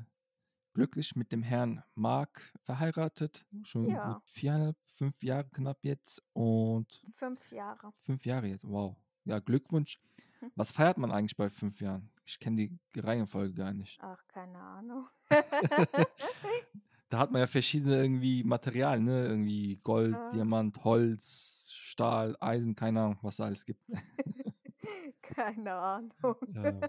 [0.73, 3.45] glücklich mit dem Herrn Mark verheiratet.
[3.63, 7.93] Schon gut Ja, viereinhalb, fünf Jahre knapp jetzt und fünf Jahre.
[8.01, 8.63] fünf Jahre jetzt.
[8.63, 8.95] Wow.
[9.25, 9.99] Ja, Glückwunsch.
[10.39, 10.51] Hm.
[10.55, 12.09] Was feiert man eigentlich bei fünf Jahren?
[12.25, 13.97] Ich kenne die Reihenfolge gar nicht.
[14.01, 15.07] Ach, keine Ahnung.
[17.09, 19.27] Da hat man ja verschiedene irgendwie Materialien, ne?
[19.27, 23.86] Irgendwie Gold, Ach, Diamant, Holz, Stahl, Eisen, keine Ahnung, was da alles gibt.
[25.21, 26.36] keine Ahnung.
[26.55, 26.79] Ja.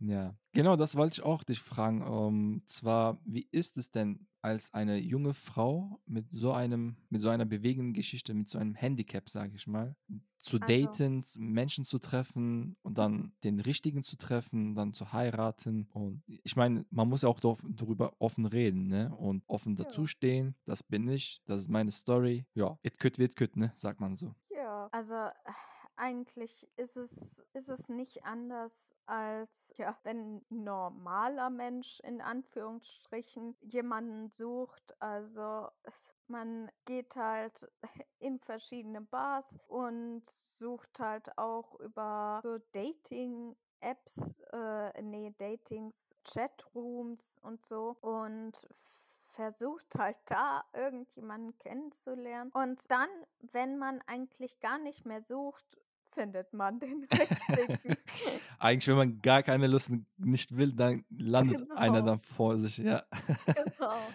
[0.00, 2.02] Ja, genau, das wollte ich auch dich fragen.
[2.06, 7.30] Ähm, zwar, wie ist es denn als eine junge Frau mit so einem, mit so
[7.30, 9.96] einer bewegenden Geschichte, mit so einem Handicap, sage ich mal,
[10.38, 15.88] zu Also, daten, Menschen zu treffen und dann den richtigen zu treffen, dann zu heiraten.
[15.94, 19.14] Und ich meine, man muss ja auch darüber offen reden, ne?
[19.16, 19.84] Und offen ja.
[19.84, 20.54] dazustehen.
[20.66, 22.44] Das bin ich, das ist meine Story.
[22.54, 23.72] Ja, it could, it could, ne?
[23.76, 24.34] Sagt man so.
[24.50, 25.52] Ja, also äh,
[25.96, 33.56] eigentlich ist es, ist es nicht anders als, ja, wenn ein normaler Mensch in Anführungsstrichen
[33.60, 34.94] jemanden sucht.
[35.00, 35.68] Also
[36.26, 37.70] man geht halt
[38.18, 43.56] in verschiedene Bars und sucht halt auch über so Dating.
[43.80, 48.66] Apps, äh, nee, Datings, Chatrooms und so und
[49.34, 52.50] versucht halt da irgendjemanden kennenzulernen.
[52.52, 53.08] Und dann,
[53.40, 55.64] wenn man eigentlich gar nicht mehr sucht,
[56.14, 57.96] findet man den richtigen.
[58.58, 62.78] Eigentlich, wenn man gar keine Lust nicht will, dann landet einer Genau, dann vor sich.
[62.78, 63.02] Ja.
[63.46, 63.98] genau.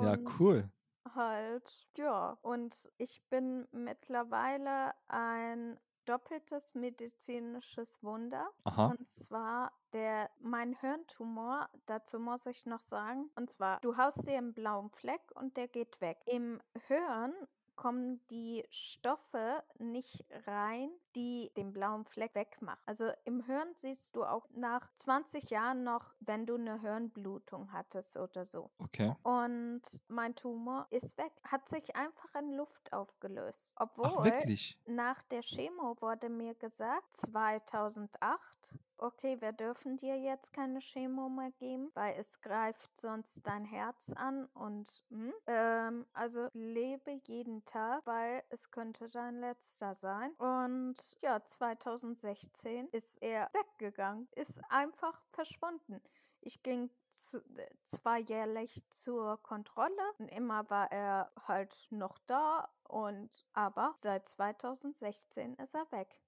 [0.00, 0.70] Ja, Und cool.
[1.14, 2.38] halt, ja.
[2.40, 8.48] Und ich bin mittlerweile ein doppeltes medizinisches Wunder.
[8.64, 8.86] Aha.
[8.86, 14.38] Und zwar der, mein Hirntumor, dazu muss ich noch sagen, und zwar, du haust dir
[14.38, 16.18] einen blauen Fleck und der geht weg.
[16.26, 17.34] Im Hirn
[17.82, 22.78] kommen die Stoffe nicht rein, die den blauen Fleck wegmachen.
[22.86, 28.16] Also im Hirn siehst du auch nach 20 Jahren noch, wenn du eine Hirnblutung hattest
[28.16, 28.70] oder so.
[28.78, 29.16] Okay.
[29.24, 33.72] Und mein Tumor ist weg, hat sich einfach in Luft aufgelöst.
[33.74, 34.78] Ach, Obwohl wirklich?
[34.86, 41.50] nach der Chemo wurde mir gesagt, 2008, okay, wir dürfen dir jetzt keine Chemo mehr
[41.52, 48.06] geben, weil es greift sonst dein Herz an und hm, ähm, also lebe jeden Tag,
[48.06, 50.32] weil es könnte dein letzter sein.
[50.34, 56.00] Und ja, 2016 ist er weggegangen, ist einfach verschwunden.
[56.40, 62.68] Ich ging zu, äh, zwar jährlich zur Kontrolle und immer war er halt noch da
[62.88, 66.20] und aber seit 2016 ist er weg.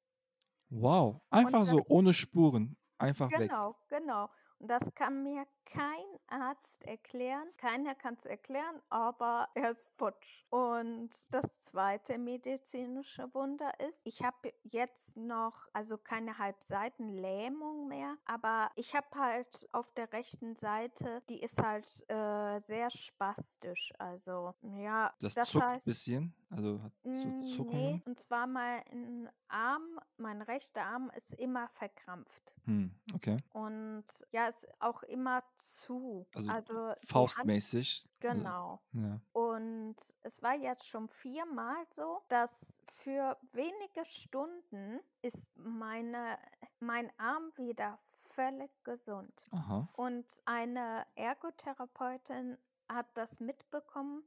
[0.71, 1.23] Wow.
[1.31, 2.77] Einfach so, das ohne Spuren.
[2.99, 3.51] Einfach weg.
[3.51, 4.31] genau, genau.
[4.59, 7.49] Und das kann mir kein Arzt erklären.
[7.57, 10.45] Keiner kann es erklären, aber er ist futsch.
[10.51, 18.71] Und das zweite medizinische Wunder ist, ich habe jetzt noch, also keine Halbseitenlähmung mehr, aber
[18.77, 23.93] ich habe halt auf der rechten Seite, die ist halt äh, sehr spastisch.
[23.99, 26.35] Also ja, Das das zuckt ein heißt, bisschen.
[26.57, 28.03] Also hat so Mm, Nee, Zuckungen.
[28.07, 32.53] und zwar mein Arm, mein rechter Arm ist immer verkrampft.
[32.65, 33.37] Hm, okay.
[33.53, 36.27] Und ja, ist auch immer zu.
[36.35, 38.05] Also Also die Hand, faustmäßig.
[38.07, 38.81] äh, genau.
[38.93, 39.21] Ja.
[39.33, 46.39] Und es war jetzt schon viermal so, dass für wenige Stunden ist meine,
[46.79, 49.33] mein Arm wieder völlig gesund.
[49.51, 49.89] Aha.
[49.95, 54.23] Und eine Ergotherapeutin hat das mitbekommen,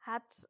[0.00, 0.48] hat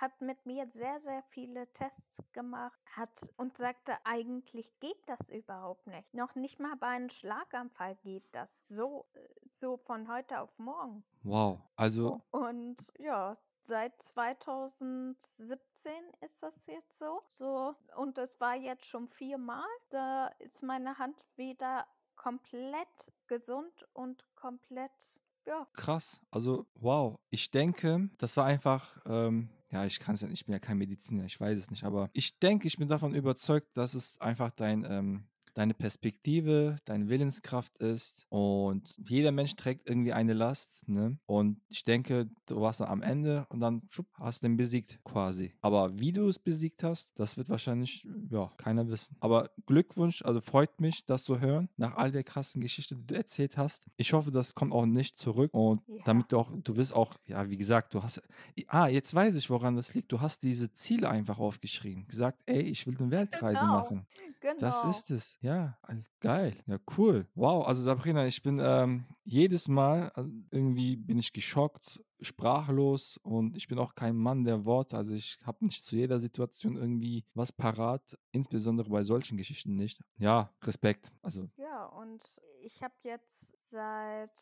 [0.00, 5.86] hat mit mir sehr, sehr viele Tests gemacht, hat und sagte, eigentlich geht das überhaupt
[5.86, 6.12] nicht.
[6.14, 9.18] Noch nicht mal bei einem Schlaganfall geht das so, äh,
[9.50, 11.04] so von heute auf morgen.
[11.22, 11.60] Wow.
[11.76, 17.22] Also, Und ja, seit 2017 ist das jetzt so.
[17.32, 19.68] So, und es war jetzt schon viermal.
[19.90, 21.86] Da ist meine Hand wieder
[22.16, 26.20] komplett gesund und komplett, ja, krass.
[26.30, 27.18] Also, wow.
[27.30, 30.78] Ich denke, das war einfach, ähm, ja, ich kann es ja, ich bin ja kein
[30.78, 34.50] Mediziner, ich weiß es nicht, aber ich denke, ich bin davon überzeugt, dass es einfach
[34.50, 35.24] dein, ähm,
[35.54, 41.18] deine Perspektive, deine Willenskraft ist und jeder Mensch trägt irgendwie eine Last, ne?
[41.26, 45.54] Und ich denke, du warst dann am Ende und dann schupp, hast den besiegt quasi.
[45.60, 49.16] Aber wie du es besiegt hast, das wird wahrscheinlich, ja, keiner wissen.
[49.20, 53.14] Aber Glückwunsch, also freut mich, das zu hören, nach all der krassen Geschichte, die du
[53.14, 53.84] erzählt hast.
[53.96, 56.02] Ich hoffe, das kommt auch nicht zurück und Ja.
[56.04, 58.20] damit du auch, du wirst auch, ja, wie gesagt, du hast,
[58.68, 60.10] ah, jetzt weiß ich, woran das liegt.
[60.12, 62.06] Du hast diese Ziele einfach aufgeschrieben.
[62.08, 63.72] Gesagt, ey, ich will eine Weltreise Genau.
[63.80, 64.06] machen.
[64.42, 64.58] Genau.
[64.58, 65.38] Das ist es.
[65.40, 66.56] Ja, also geil.
[66.66, 67.28] Ja, cool.
[67.36, 73.56] Wow, also Sabrina, ich bin ähm, jedes Mal also irgendwie bin ich geschockt, sprachlos und
[73.56, 74.96] ich bin auch kein Mann der Worte.
[74.96, 80.00] Also ich habe nicht zu jeder Situation irgendwie was parat, insbesondere bei solchen Geschichten nicht.
[80.18, 81.12] Ja, Respekt.
[81.22, 82.24] Also Ja, und
[82.62, 84.40] ich habe jetzt seit,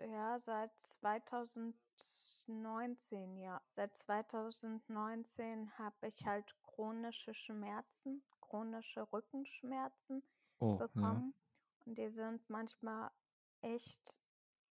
[0.00, 10.22] äh, ja, seit 2019, ja, seit 2019 habe ich halt chronische Schmerzen, chronische Rückenschmerzen
[10.58, 10.86] oh, ja.
[10.86, 11.34] bekommen.
[11.86, 13.10] Und die sind manchmal
[13.62, 14.22] echt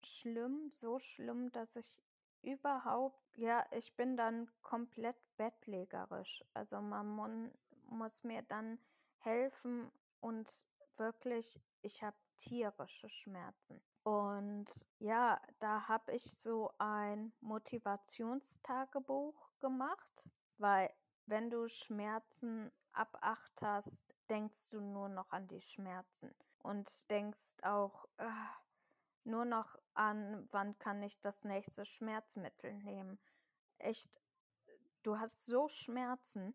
[0.05, 2.03] schlimm, so schlimm, dass ich
[2.43, 6.45] überhaupt, ja, ich bin dann komplett bettlägerisch.
[6.55, 7.53] Also man
[7.89, 8.79] muss mir dann
[9.19, 10.65] helfen und
[10.97, 13.81] wirklich, ich habe tierische Schmerzen.
[14.03, 14.67] Und
[14.99, 20.25] ja, da habe ich so ein Motivationstagebuch gemacht,
[20.59, 20.91] weil
[21.27, 27.57] wenn du Schmerzen ab acht hast, denkst du nur noch an die Schmerzen und denkst
[27.63, 28.51] auch ah,
[29.25, 33.19] nur noch an, wann kann ich das nächste Schmerzmittel nehmen.
[33.79, 34.21] Echt,
[35.03, 36.55] du hast so Schmerzen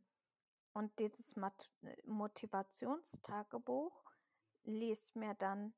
[0.73, 1.73] und dieses Mat
[2.05, 4.11] Motivationstagebuch
[4.63, 5.73] liest mir dann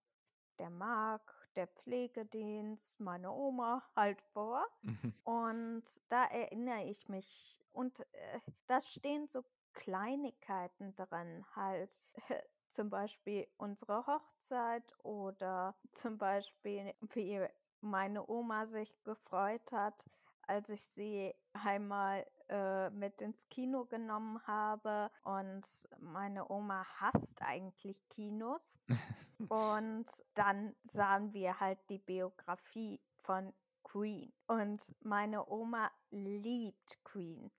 [0.59, 4.65] der Marc, der Pflegedienst, meine Oma halt vor.
[4.81, 5.13] Mhm.
[5.23, 7.59] Und da erinnere ich mich.
[7.73, 11.99] Und äh, da stehen so Kleinigkeiten drin, halt.
[12.67, 17.39] Zum Beispiel unsere Hochzeit oder zum Beispiel, wie
[17.81, 20.09] meine Oma sich gefreut hat,
[20.47, 25.11] als ich sie einmal äh, mit ins Kino genommen habe.
[25.23, 28.79] Und meine Oma hasst eigentlich Kinos.
[29.49, 34.33] Und dann sahen wir halt die Biografie von Queen.
[34.47, 37.51] Und meine Oma liebt Queen.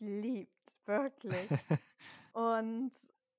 [0.00, 1.48] Liebt, wirklich.
[2.32, 2.92] Und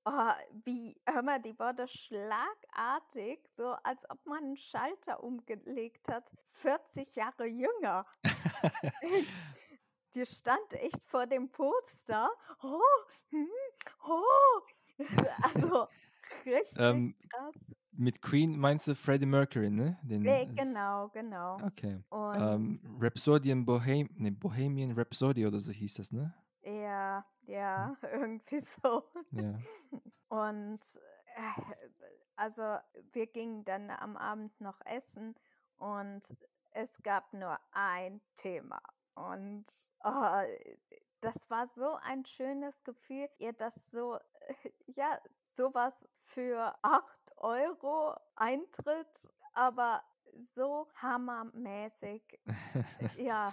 [0.04, 0.32] oh,
[0.64, 7.14] wie, hör mal, die wurde schlagartig, so als ob man einen Schalter umgelegt hat, 40
[7.16, 8.06] Jahre jünger.
[10.14, 12.30] Die stand echt vor dem Poster.
[12.62, 12.80] Oh,
[13.30, 13.48] hm,
[14.06, 14.60] oh.
[15.42, 15.88] Also
[16.44, 17.74] richtig Ähm, krass.
[17.94, 19.98] Mit Queen meinst du Freddie Mercury, ne?
[20.02, 21.56] Den, Nee, es- genau, genau.
[21.62, 21.98] Okay.
[22.10, 26.32] Und Ähm, Rhapsody in Bohem nee, Bohemian Rhapsody oder so hieß das, ne?
[26.62, 29.04] Ja, ja, irgendwie so.
[29.30, 29.58] Ja.
[30.28, 30.80] Und
[31.34, 31.62] äh,
[32.36, 32.78] also
[33.12, 35.34] wir gingen dann am Abend noch essen
[35.76, 36.22] und
[36.72, 38.80] es gab nur ein Thema.
[39.14, 39.66] Und
[40.04, 40.42] oh,
[41.20, 44.18] das war so ein schönes Gefühl, ihr das so,
[44.86, 50.02] ja, sowas für 8 Euro Eintritt, aber
[50.34, 52.22] so hammermäßig.
[53.16, 53.52] Ja,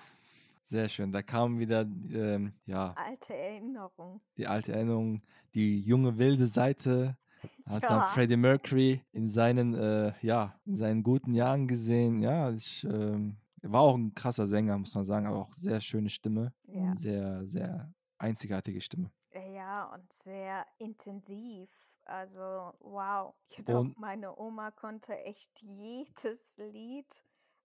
[0.70, 1.12] Sehr schön.
[1.12, 4.22] Da kam wieder ähm, ja, alte Erinnerung.
[4.38, 5.24] die alte Erinnerung,
[5.56, 7.18] die junge wilde Seite.
[7.68, 8.10] Hat dann Ja.
[8.14, 12.22] Freddie Mercury in seinen, äh, ja, in seinen guten Jahren gesehen.
[12.22, 15.82] Ja, ich, ähm, er war auch ein krasser Sänger, muss man sagen, aber auch sehr
[15.82, 16.54] schöne Stimme.
[16.66, 16.96] Ja.
[16.98, 19.10] Sehr, sehr einzigartige Stimme.
[19.56, 21.72] Ja, und sehr intensiv.
[22.06, 23.34] Also, wow.
[23.48, 27.08] Jedoch Und- meine Oma konnte echt jedes Lied,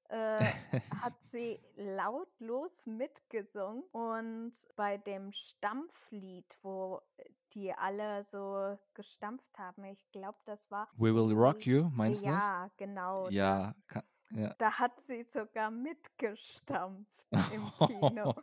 [0.08, 0.44] äh,
[1.02, 3.82] hat sie lautlos mitgesungen.
[3.92, 7.00] Und bei dem Stampflied, wo
[7.54, 10.88] die alle so gestampft haben, ich glaube, das war.
[10.96, 12.42] We Will Rock You, meinst du das?
[12.42, 13.28] Ja, genau.
[13.30, 13.74] Ja, Das.
[13.86, 14.54] ka- ja.
[14.58, 18.34] Da hat sie sogar mitgestampft im Kino.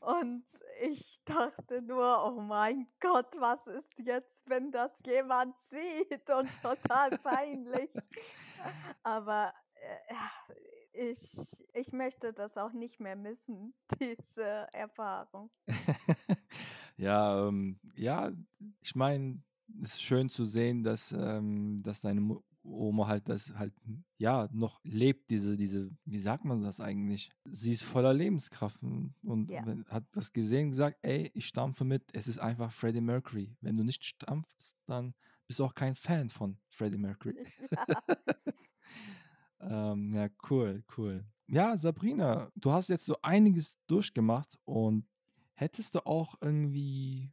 [0.00, 0.44] Und
[0.80, 7.18] ich dachte nur, oh mein Gott, was ist jetzt, wenn das jemand sieht und total
[7.22, 7.90] peinlich.
[9.02, 10.14] Aber äh,
[10.94, 11.18] ich,
[11.74, 15.50] ich möchte das auch nicht mehr missen, diese Erfahrung.
[16.96, 18.32] ja, ähm, ja,
[18.82, 19.42] ich meine,
[19.82, 23.74] es ist schön zu sehen, dass, ähm, dass deine Oma halt das halt,
[24.18, 27.30] ja, noch lebt, diese, diese, wie sagt man das eigentlich?
[27.44, 29.64] Sie ist voller Lebenskraft und, Ja.
[29.88, 33.54] hat das gesehen, gesagt, ey, ich stampfe mit, es ist einfach Freddie Mercury.
[33.60, 35.14] Wenn du nicht stampfst, dann
[35.46, 37.36] bist du auch kein Fan von Freddie Mercury.
[39.68, 41.24] Ähm, ja, cool, cool.
[41.46, 45.06] Ja, Sabrina, du hast jetzt so einiges durchgemacht und
[45.54, 47.32] hättest du auch irgendwie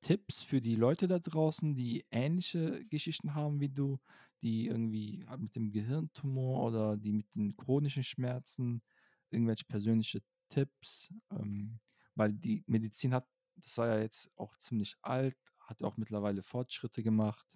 [0.00, 3.98] Tipps für die Leute da draußen, die ähnliche Geschichten haben wie du,
[4.42, 8.82] die irgendwie äh, mit dem Gehirntumor oder die mit den chronischen Schmerzen,
[9.30, 11.12] irgendwelche persönliche Tipps?
[11.30, 11.80] Ähm,
[12.14, 13.26] weil die Medizin hat,
[13.56, 17.46] das war ja jetzt auch ziemlich alt, hat auch mittlerweile Fortschritte gemacht.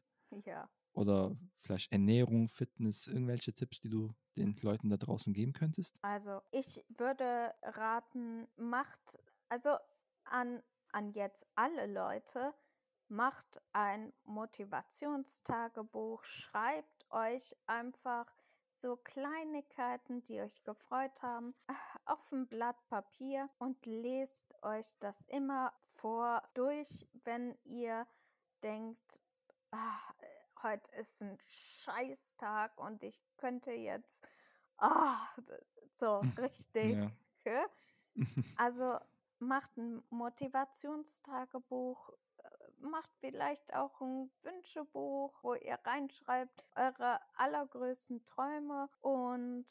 [0.44, 0.68] Ja.
[0.92, 5.96] Oder vielleicht Ernährung, Fitness, irgendwelche Tipps, die du den Leuten da draußen geben könntest?
[6.02, 9.18] Also ich würde raten, macht,
[9.48, 9.76] also
[10.24, 10.62] an,
[10.92, 12.52] an jetzt alle Leute,
[13.08, 18.26] macht ein Motivationstagebuch, schreibt euch einfach
[18.74, 21.54] so Kleinigkeiten, die euch gefreut haben,
[22.06, 28.06] auf ein Blatt Papier und lest euch das immer vor durch, wenn ihr
[28.62, 29.20] denkt,
[29.70, 29.98] ah,
[30.62, 34.28] heute ist ein Scheißtag und ich könnte jetzt
[34.78, 35.16] ah,
[35.92, 36.96] so richtig.
[37.44, 37.66] Ja.
[38.56, 38.98] Also
[39.38, 42.48] macht ein Motivationstagebuch, äh,
[42.78, 49.66] macht vielleicht auch ein Wünschebuch, wo ihr reinschreibt eure allergrößten Träume und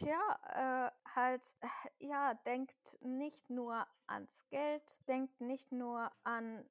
[0.00, 1.68] ja, äh, halt, äh,
[2.06, 6.64] ja, denkt nicht nur ans Geld, denkt nicht nur an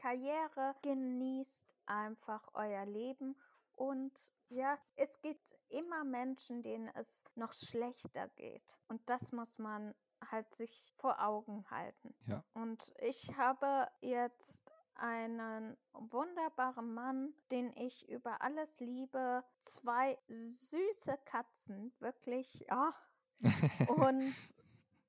[0.00, 3.36] Karriere, genießt einfach euer Leben
[3.72, 4.12] und
[4.48, 8.80] ja, es gibt immer Menschen, denen es noch schlechter geht.
[8.88, 9.94] Und das muss man
[10.30, 12.14] halt sich vor Augen halten.
[12.26, 12.44] Ja.
[12.52, 19.44] Und ich habe jetzt einen wunderbaren Mann, den ich über alles liebe.
[19.60, 22.92] Zwei süße Katzen, wirklich, ja.
[23.88, 24.34] Und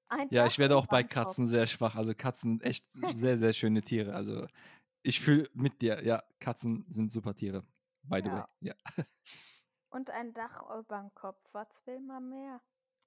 [0.07, 1.03] ein Ja, ich werde auch bei.
[1.03, 1.95] Katzen sehr schwach.
[1.95, 2.85] Also Katzen echt
[3.15, 4.13] sehr, sehr schöne Tiere.
[4.13, 4.47] Also
[5.03, 6.03] ich fühle mit dir.
[6.03, 7.63] Ja, Katzen sind super Tiere.
[8.03, 8.43] By the way.
[8.61, 8.73] Ja.
[8.97, 9.05] Ja.
[9.89, 11.53] Und ein Dach über dem Kopf.
[11.53, 12.61] Was will man mehr?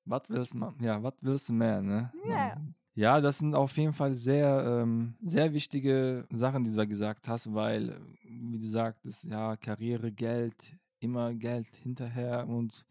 [0.04, 2.12] Was willst du, ja, was willst du mehr, ne?
[2.26, 2.54] Ja.
[2.56, 6.84] Man- Ja, das sind auf jeden Fall sehr, ähm, sehr wichtige Sachen, die du da
[6.84, 12.86] gesagt hast, weil, äh, wie du sagtest, ja, Karriere, Geld, immer Geld hinterher und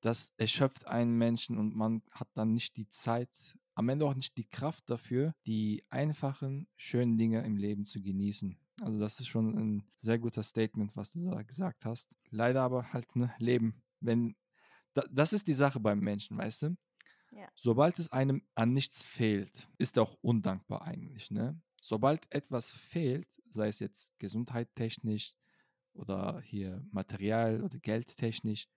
[0.00, 3.30] das erschöpft einen Menschen und man hat dann nicht die Zeit,
[3.74, 8.58] am Ende auch nicht die Kraft dafür, die einfachen, schönen Dinge im Leben zu genießen.
[8.80, 12.14] Also das ist schon ein sehr guter Statement, was du da gesagt hast.
[12.30, 14.36] Leider aber halt ne Leben, wenn
[14.94, 16.76] da, das ist die Sache beim Menschen, weißt du?
[17.32, 17.48] Ja.
[17.56, 21.60] Sobald es einem an nichts fehlt, ist er auch undankbar eigentlich, ne?
[21.80, 25.34] Sobald etwas fehlt, sei es jetzt gesundheitstechnisch
[25.92, 28.68] oder hier Material oder geldtechnisch,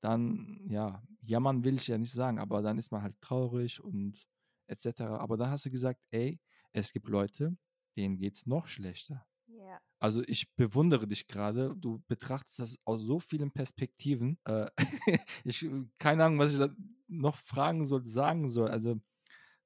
[0.00, 4.26] dann, ja, jammern will ich ja nicht sagen, aber dann ist man halt traurig und
[4.70, 5.00] etc.
[5.00, 6.40] Aber dann hast du gesagt, ey,
[6.72, 7.56] es gibt Leute,
[7.96, 9.26] denen geht es noch schlechter.
[9.46, 9.80] Ja.
[9.98, 11.74] Also ich bewundere dich gerade.
[11.76, 14.38] Du betrachtest das aus so vielen Perspektiven.
[14.44, 14.70] Äh,
[15.44, 15.68] ich
[15.98, 16.68] keine Ahnung, was ich da
[17.08, 18.70] noch fragen soll, sagen soll.
[18.70, 19.00] Also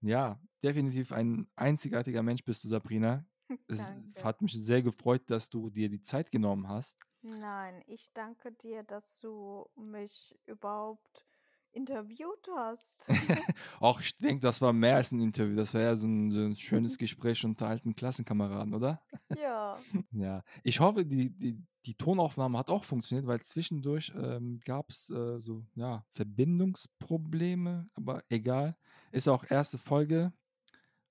[0.01, 3.25] ja, definitiv ein einzigartiger Mensch bist du, Sabrina.
[3.69, 4.25] Es Danke.
[4.25, 6.99] hat mich sehr gefreut, dass du dir die Zeit genommen hast.
[7.21, 11.27] Nein, ich danke dir, dass du mich überhaupt
[11.75, 13.09] interviewt hast.
[13.81, 15.57] Auch ich denke, das war mehr als ein Interview.
[15.57, 19.03] Das war ja so ein, so ein schönes Gespräch unter alten Klassenkameraden, oder?
[19.37, 19.79] ja.
[20.13, 25.11] Ja, ich hoffe, die, die, die Tonaufnahme hat auch funktioniert, weil zwischendurch ähm, gab es
[25.11, 28.77] äh, so ja, Verbindungsprobleme, aber egal.
[29.11, 30.33] Ist auch erste Folge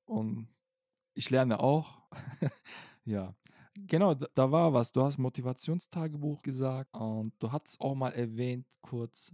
[0.05, 0.47] und
[1.14, 2.01] ich lerne auch.
[3.05, 3.36] ja,
[3.76, 4.91] genau, da, da war was.
[4.91, 9.34] Du hast Motivationstagebuch gesagt und du hast auch mal erwähnt kurz,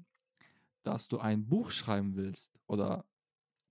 [0.83, 2.59] dass du ein Buch schreiben willst.
[2.67, 3.05] Oder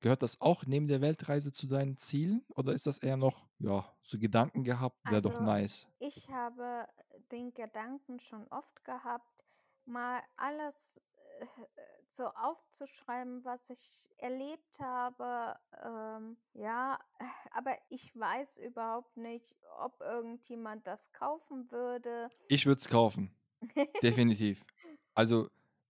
[0.00, 2.44] gehört das auch neben der Weltreise zu deinen Zielen?
[2.56, 5.88] Oder ist das eher noch, ja, so Gedanken gehabt, wäre doch Also, nice.
[5.98, 6.86] ich habe
[7.32, 9.44] den Gedanken schon oft gehabt,
[9.84, 11.00] mal alles
[11.40, 11.46] äh,
[12.08, 15.58] so aufzuschreiben, was ich erlebt habe.
[15.84, 16.98] Ähm, ja,
[17.52, 22.30] aber ich weiß überhaupt nicht, ob irgendjemand das kaufen würde.
[22.48, 23.34] Ich würde es kaufen.
[24.02, 24.64] Definitiv.
[25.14, 25.48] Also,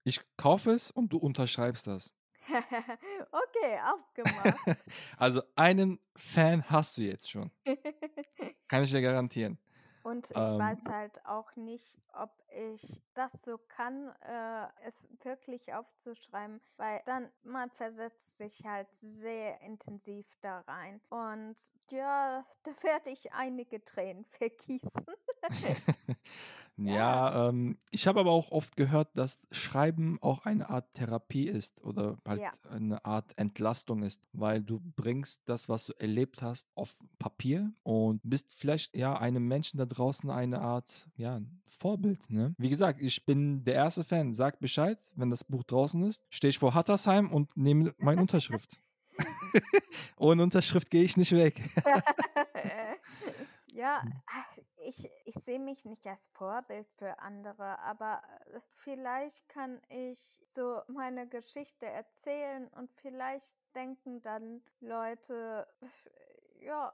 [0.09, 2.13] ich kaufe es und du unterschreibst das.
[3.33, 4.59] okay, abgemacht.
[5.17, 7.51] also, einen Fan hast du jetzt schon.
[8.69, 9.59] Kann ich dir garantieren.
[10.03, 15.75] Und ich Ähm, weiß halt auch nicht, ob ich das so kann, äh, es wirklich
[15.75, 21.03] aufzuschreiben, weil dann man versetzt sich halt sehr intensiv da rein.
[21.11, 21.57] Und
[21.91, 25.07] ja, da werde ich einige Tränen vergießen.
[26.79, 31.49] Ja, ja, ähm, ich habe aber auch oft gehört, dass Schreiben auch eine Art Therapie
[31.49, 36.41] ist oder halt ja, eine Art Entlastung ist, weil du bringst das, was du erlebt
[36.41, 42.18] hast, auf Papier und bist vielleicht ja einem Menschen da draußen eine Art ja Vorbild.
[42.31, 42.55] Ne?
[42.59, 44.33] Wie gesagt, ich bin der erste Fan.
[44.33, 48.79] Sag Bescheid, wenn das Buch draußen ist, stehe ich vor Hattersheim und nehme meine Unterschrift.
[50.16, 51.61] Ohne Unterschrift gehe ich nicht weg.
[53.79, 54.12] Ja, Hm.
[54.89, 58.22] Ich, ich sehe mich nicht als Vorbild für andere, aber
[58.53, 65.68] äh, vielleicht kann ich so meine Geschichte erzählen und vielleicht denken dann Leute,
[66.61, 66.93] ja,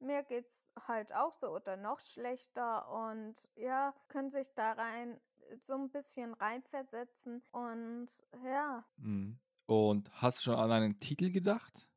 [0.00, 5.20] mir geht's halt auch so oder noch schlechter und ja, können sich da rein
[5.60, 8.08] so ein bisschen reinversetzen und
[8.44, 9.38] ja, Mhm.
[9.66, 11.88] Und hast du schon an einen Titel gedacht?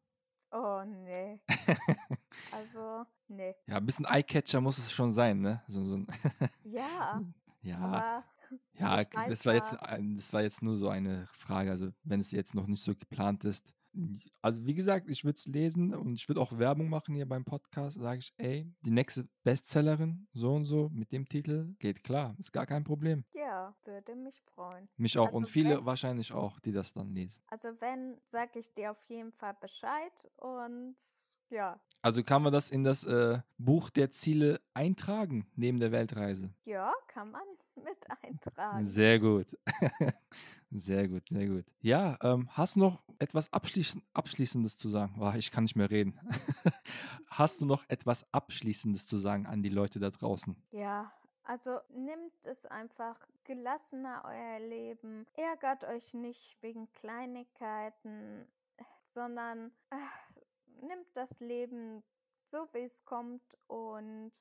[0.55, 1.39] Oh nee,
[2.51, 5.61] also nee, Ja, ein bisschen Eyecatcher muss es schon sein, ne?
[5.67, 6.07] So, so ein
[6.63, 7.21] ja,
[7.61, 8.23] ja, aber
[8.79, 9.75] ja, das war jetzt,
[10.15, 11.71] das war jetzt nur so eine Frage.
[11.71, 13.65] Also, wenn es jetzt noch nicht so geplant ist.
[14.41, 17.45] Also, wie gesagt, ich würde es lesen und ich würde auch Werbung machen hier beim
[17.45, 17.99] Podcast.
[17.99, 22.51] Sage ich, ey, die nächste Bestsellerin, so und so, mit dem Titel, geht klar, ist
[22.51, 23.23] gar kein Problem.
[23.33, 24.87] ja, würde mich freuen.
[24.97, 27.41] Mich auch und Also viele wenn, wahrscheinlich auch, die das dann lesen.
[27.47, 30.95] also wenn, sage ich dir auf jeden Fall Bescheid und
[31.51, 36.53] ja, Also kann man das in das äh, Buch der Ziele eintragen, neben der Weltreise.
[36.65, 37.43] ja, kann man
[37.75, 38.83] mit eintragen.
[38.83, 39.47] Sehr gut.
[40.77, 41.65] Sehr gut, sehr gut.
[41.79, 45.15] Ja, ähm, hast du noch etwas Abschließen, Abschließendes zu sagen?
[45.17, 46.19] Boah, ich kann nicht mehr reden.
[47.29, 50.55] Hast du noch etwas Abschließendes zu sagen an die Leute da draußen?
[50.71, 51.13] Ja,
[51.43, 55.25] also nimmt es einfach gelassener euer Leben.
[55.33, 58.45] Ärgert euch nicht wegen Kleinigkeiten,
[59.05, 62.03] sondern äh, nimmt das Leben
[62.43, 64.31] so, wie es kommt und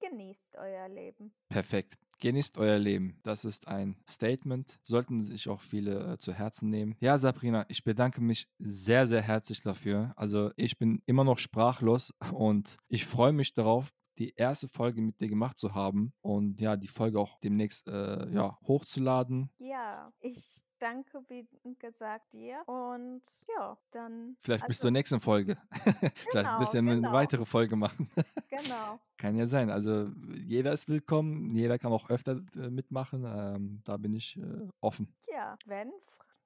[0.00, 1.34] genießt euer Leben.
[1.48, 1.98] Perfekt.
[2.20, 3.20] Genießt euer Leben.
[3.22, 4.80] Das ist ein Statement.
[4.82, 6.96] Sollten sich auch viele äh, zu Herzen nehmen.
[7.00, 10.12] Ja, Sabrina, ich bedanke mich sehr, sehr herzlich dafür.
[10.16, 15.20] Also ich bin immer noch sprachlos und ich freue mich darauf, die erste Folge mit
[15.20, 19.50] dir gemacht zu haben und ja, die Folge auch demnächst äh, ja, hochzuladen.
[19.58, 21.46] Ja, ich danke, wie
[21.78, 23.22] gesagt, dir und
[23.56, 25.56] ja, dann, Vielleicht bis also zur nächsten Folge.
[26.30, 28.10] Vielleicht willst du genau, eine genau, weitere Folge machen.
[28.48, 29.00] genau.
[29.16, 29.70] Kann ja sein.
[29.70, 30.10] Also
[30.44, 31.54] jeder ist willkommen.
[31.54, 33.24] Jeder kann auch öfter äh, mitmachen.
[33.24, 35.14] Ähm, da bin ich äh, offen.
[35.32, 35.90] Ja, wenn,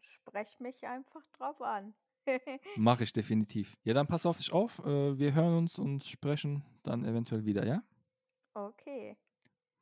[0.00, 1.94] sprech mich einfach drauf an.
[2.76, 3.76] Mache ich definitiv.
[3.82, 4.78] Ja, dann pass auf dich auf.
[4.80, 7.82] Äh, wir hören uns und sprechen dann eventuell wieder, ja?
[8.54, 9.16] Okay,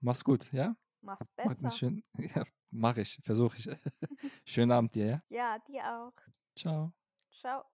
[0.00, 0.76] Mach's gut, ja?
[1.00, 1.76] mach's Hat, hat mich besser.
[1.76, 2.04] schön.
[2.18, 3.20] Ja, mache ich.
[3.24, 3.68] Versuche ich.
[4.44, 5.22] Schönen Abend dir, ja?
[5.28, 6.12] Ja, dir auch.
[6.54, 6.92] Ciao.
[7.30, 7.64] Ciao.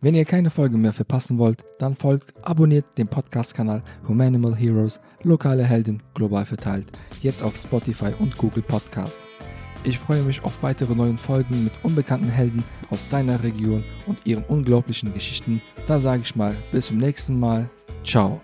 [0.00, 5.64] Wenn ihr keine Folge mehr verpassen wollt, dann folgt, abonniert den Podcast-Kanal Humanimal Heroes, lokale
[5.64, 9.20] Helden, global verteilt, jetzt auf Spotify und Google Podcast.
[9.84, 14.44] Ich freue mich auf weitere neue Folgen mit unbekannten Helden aus deiner Region und ihren
[14.44, 15.60] unglaublichen Geschichten.
[15.86, 17.68] Da sage ich mal, bis zum nächsten Mal.
[18.02, 18.40] Ciao.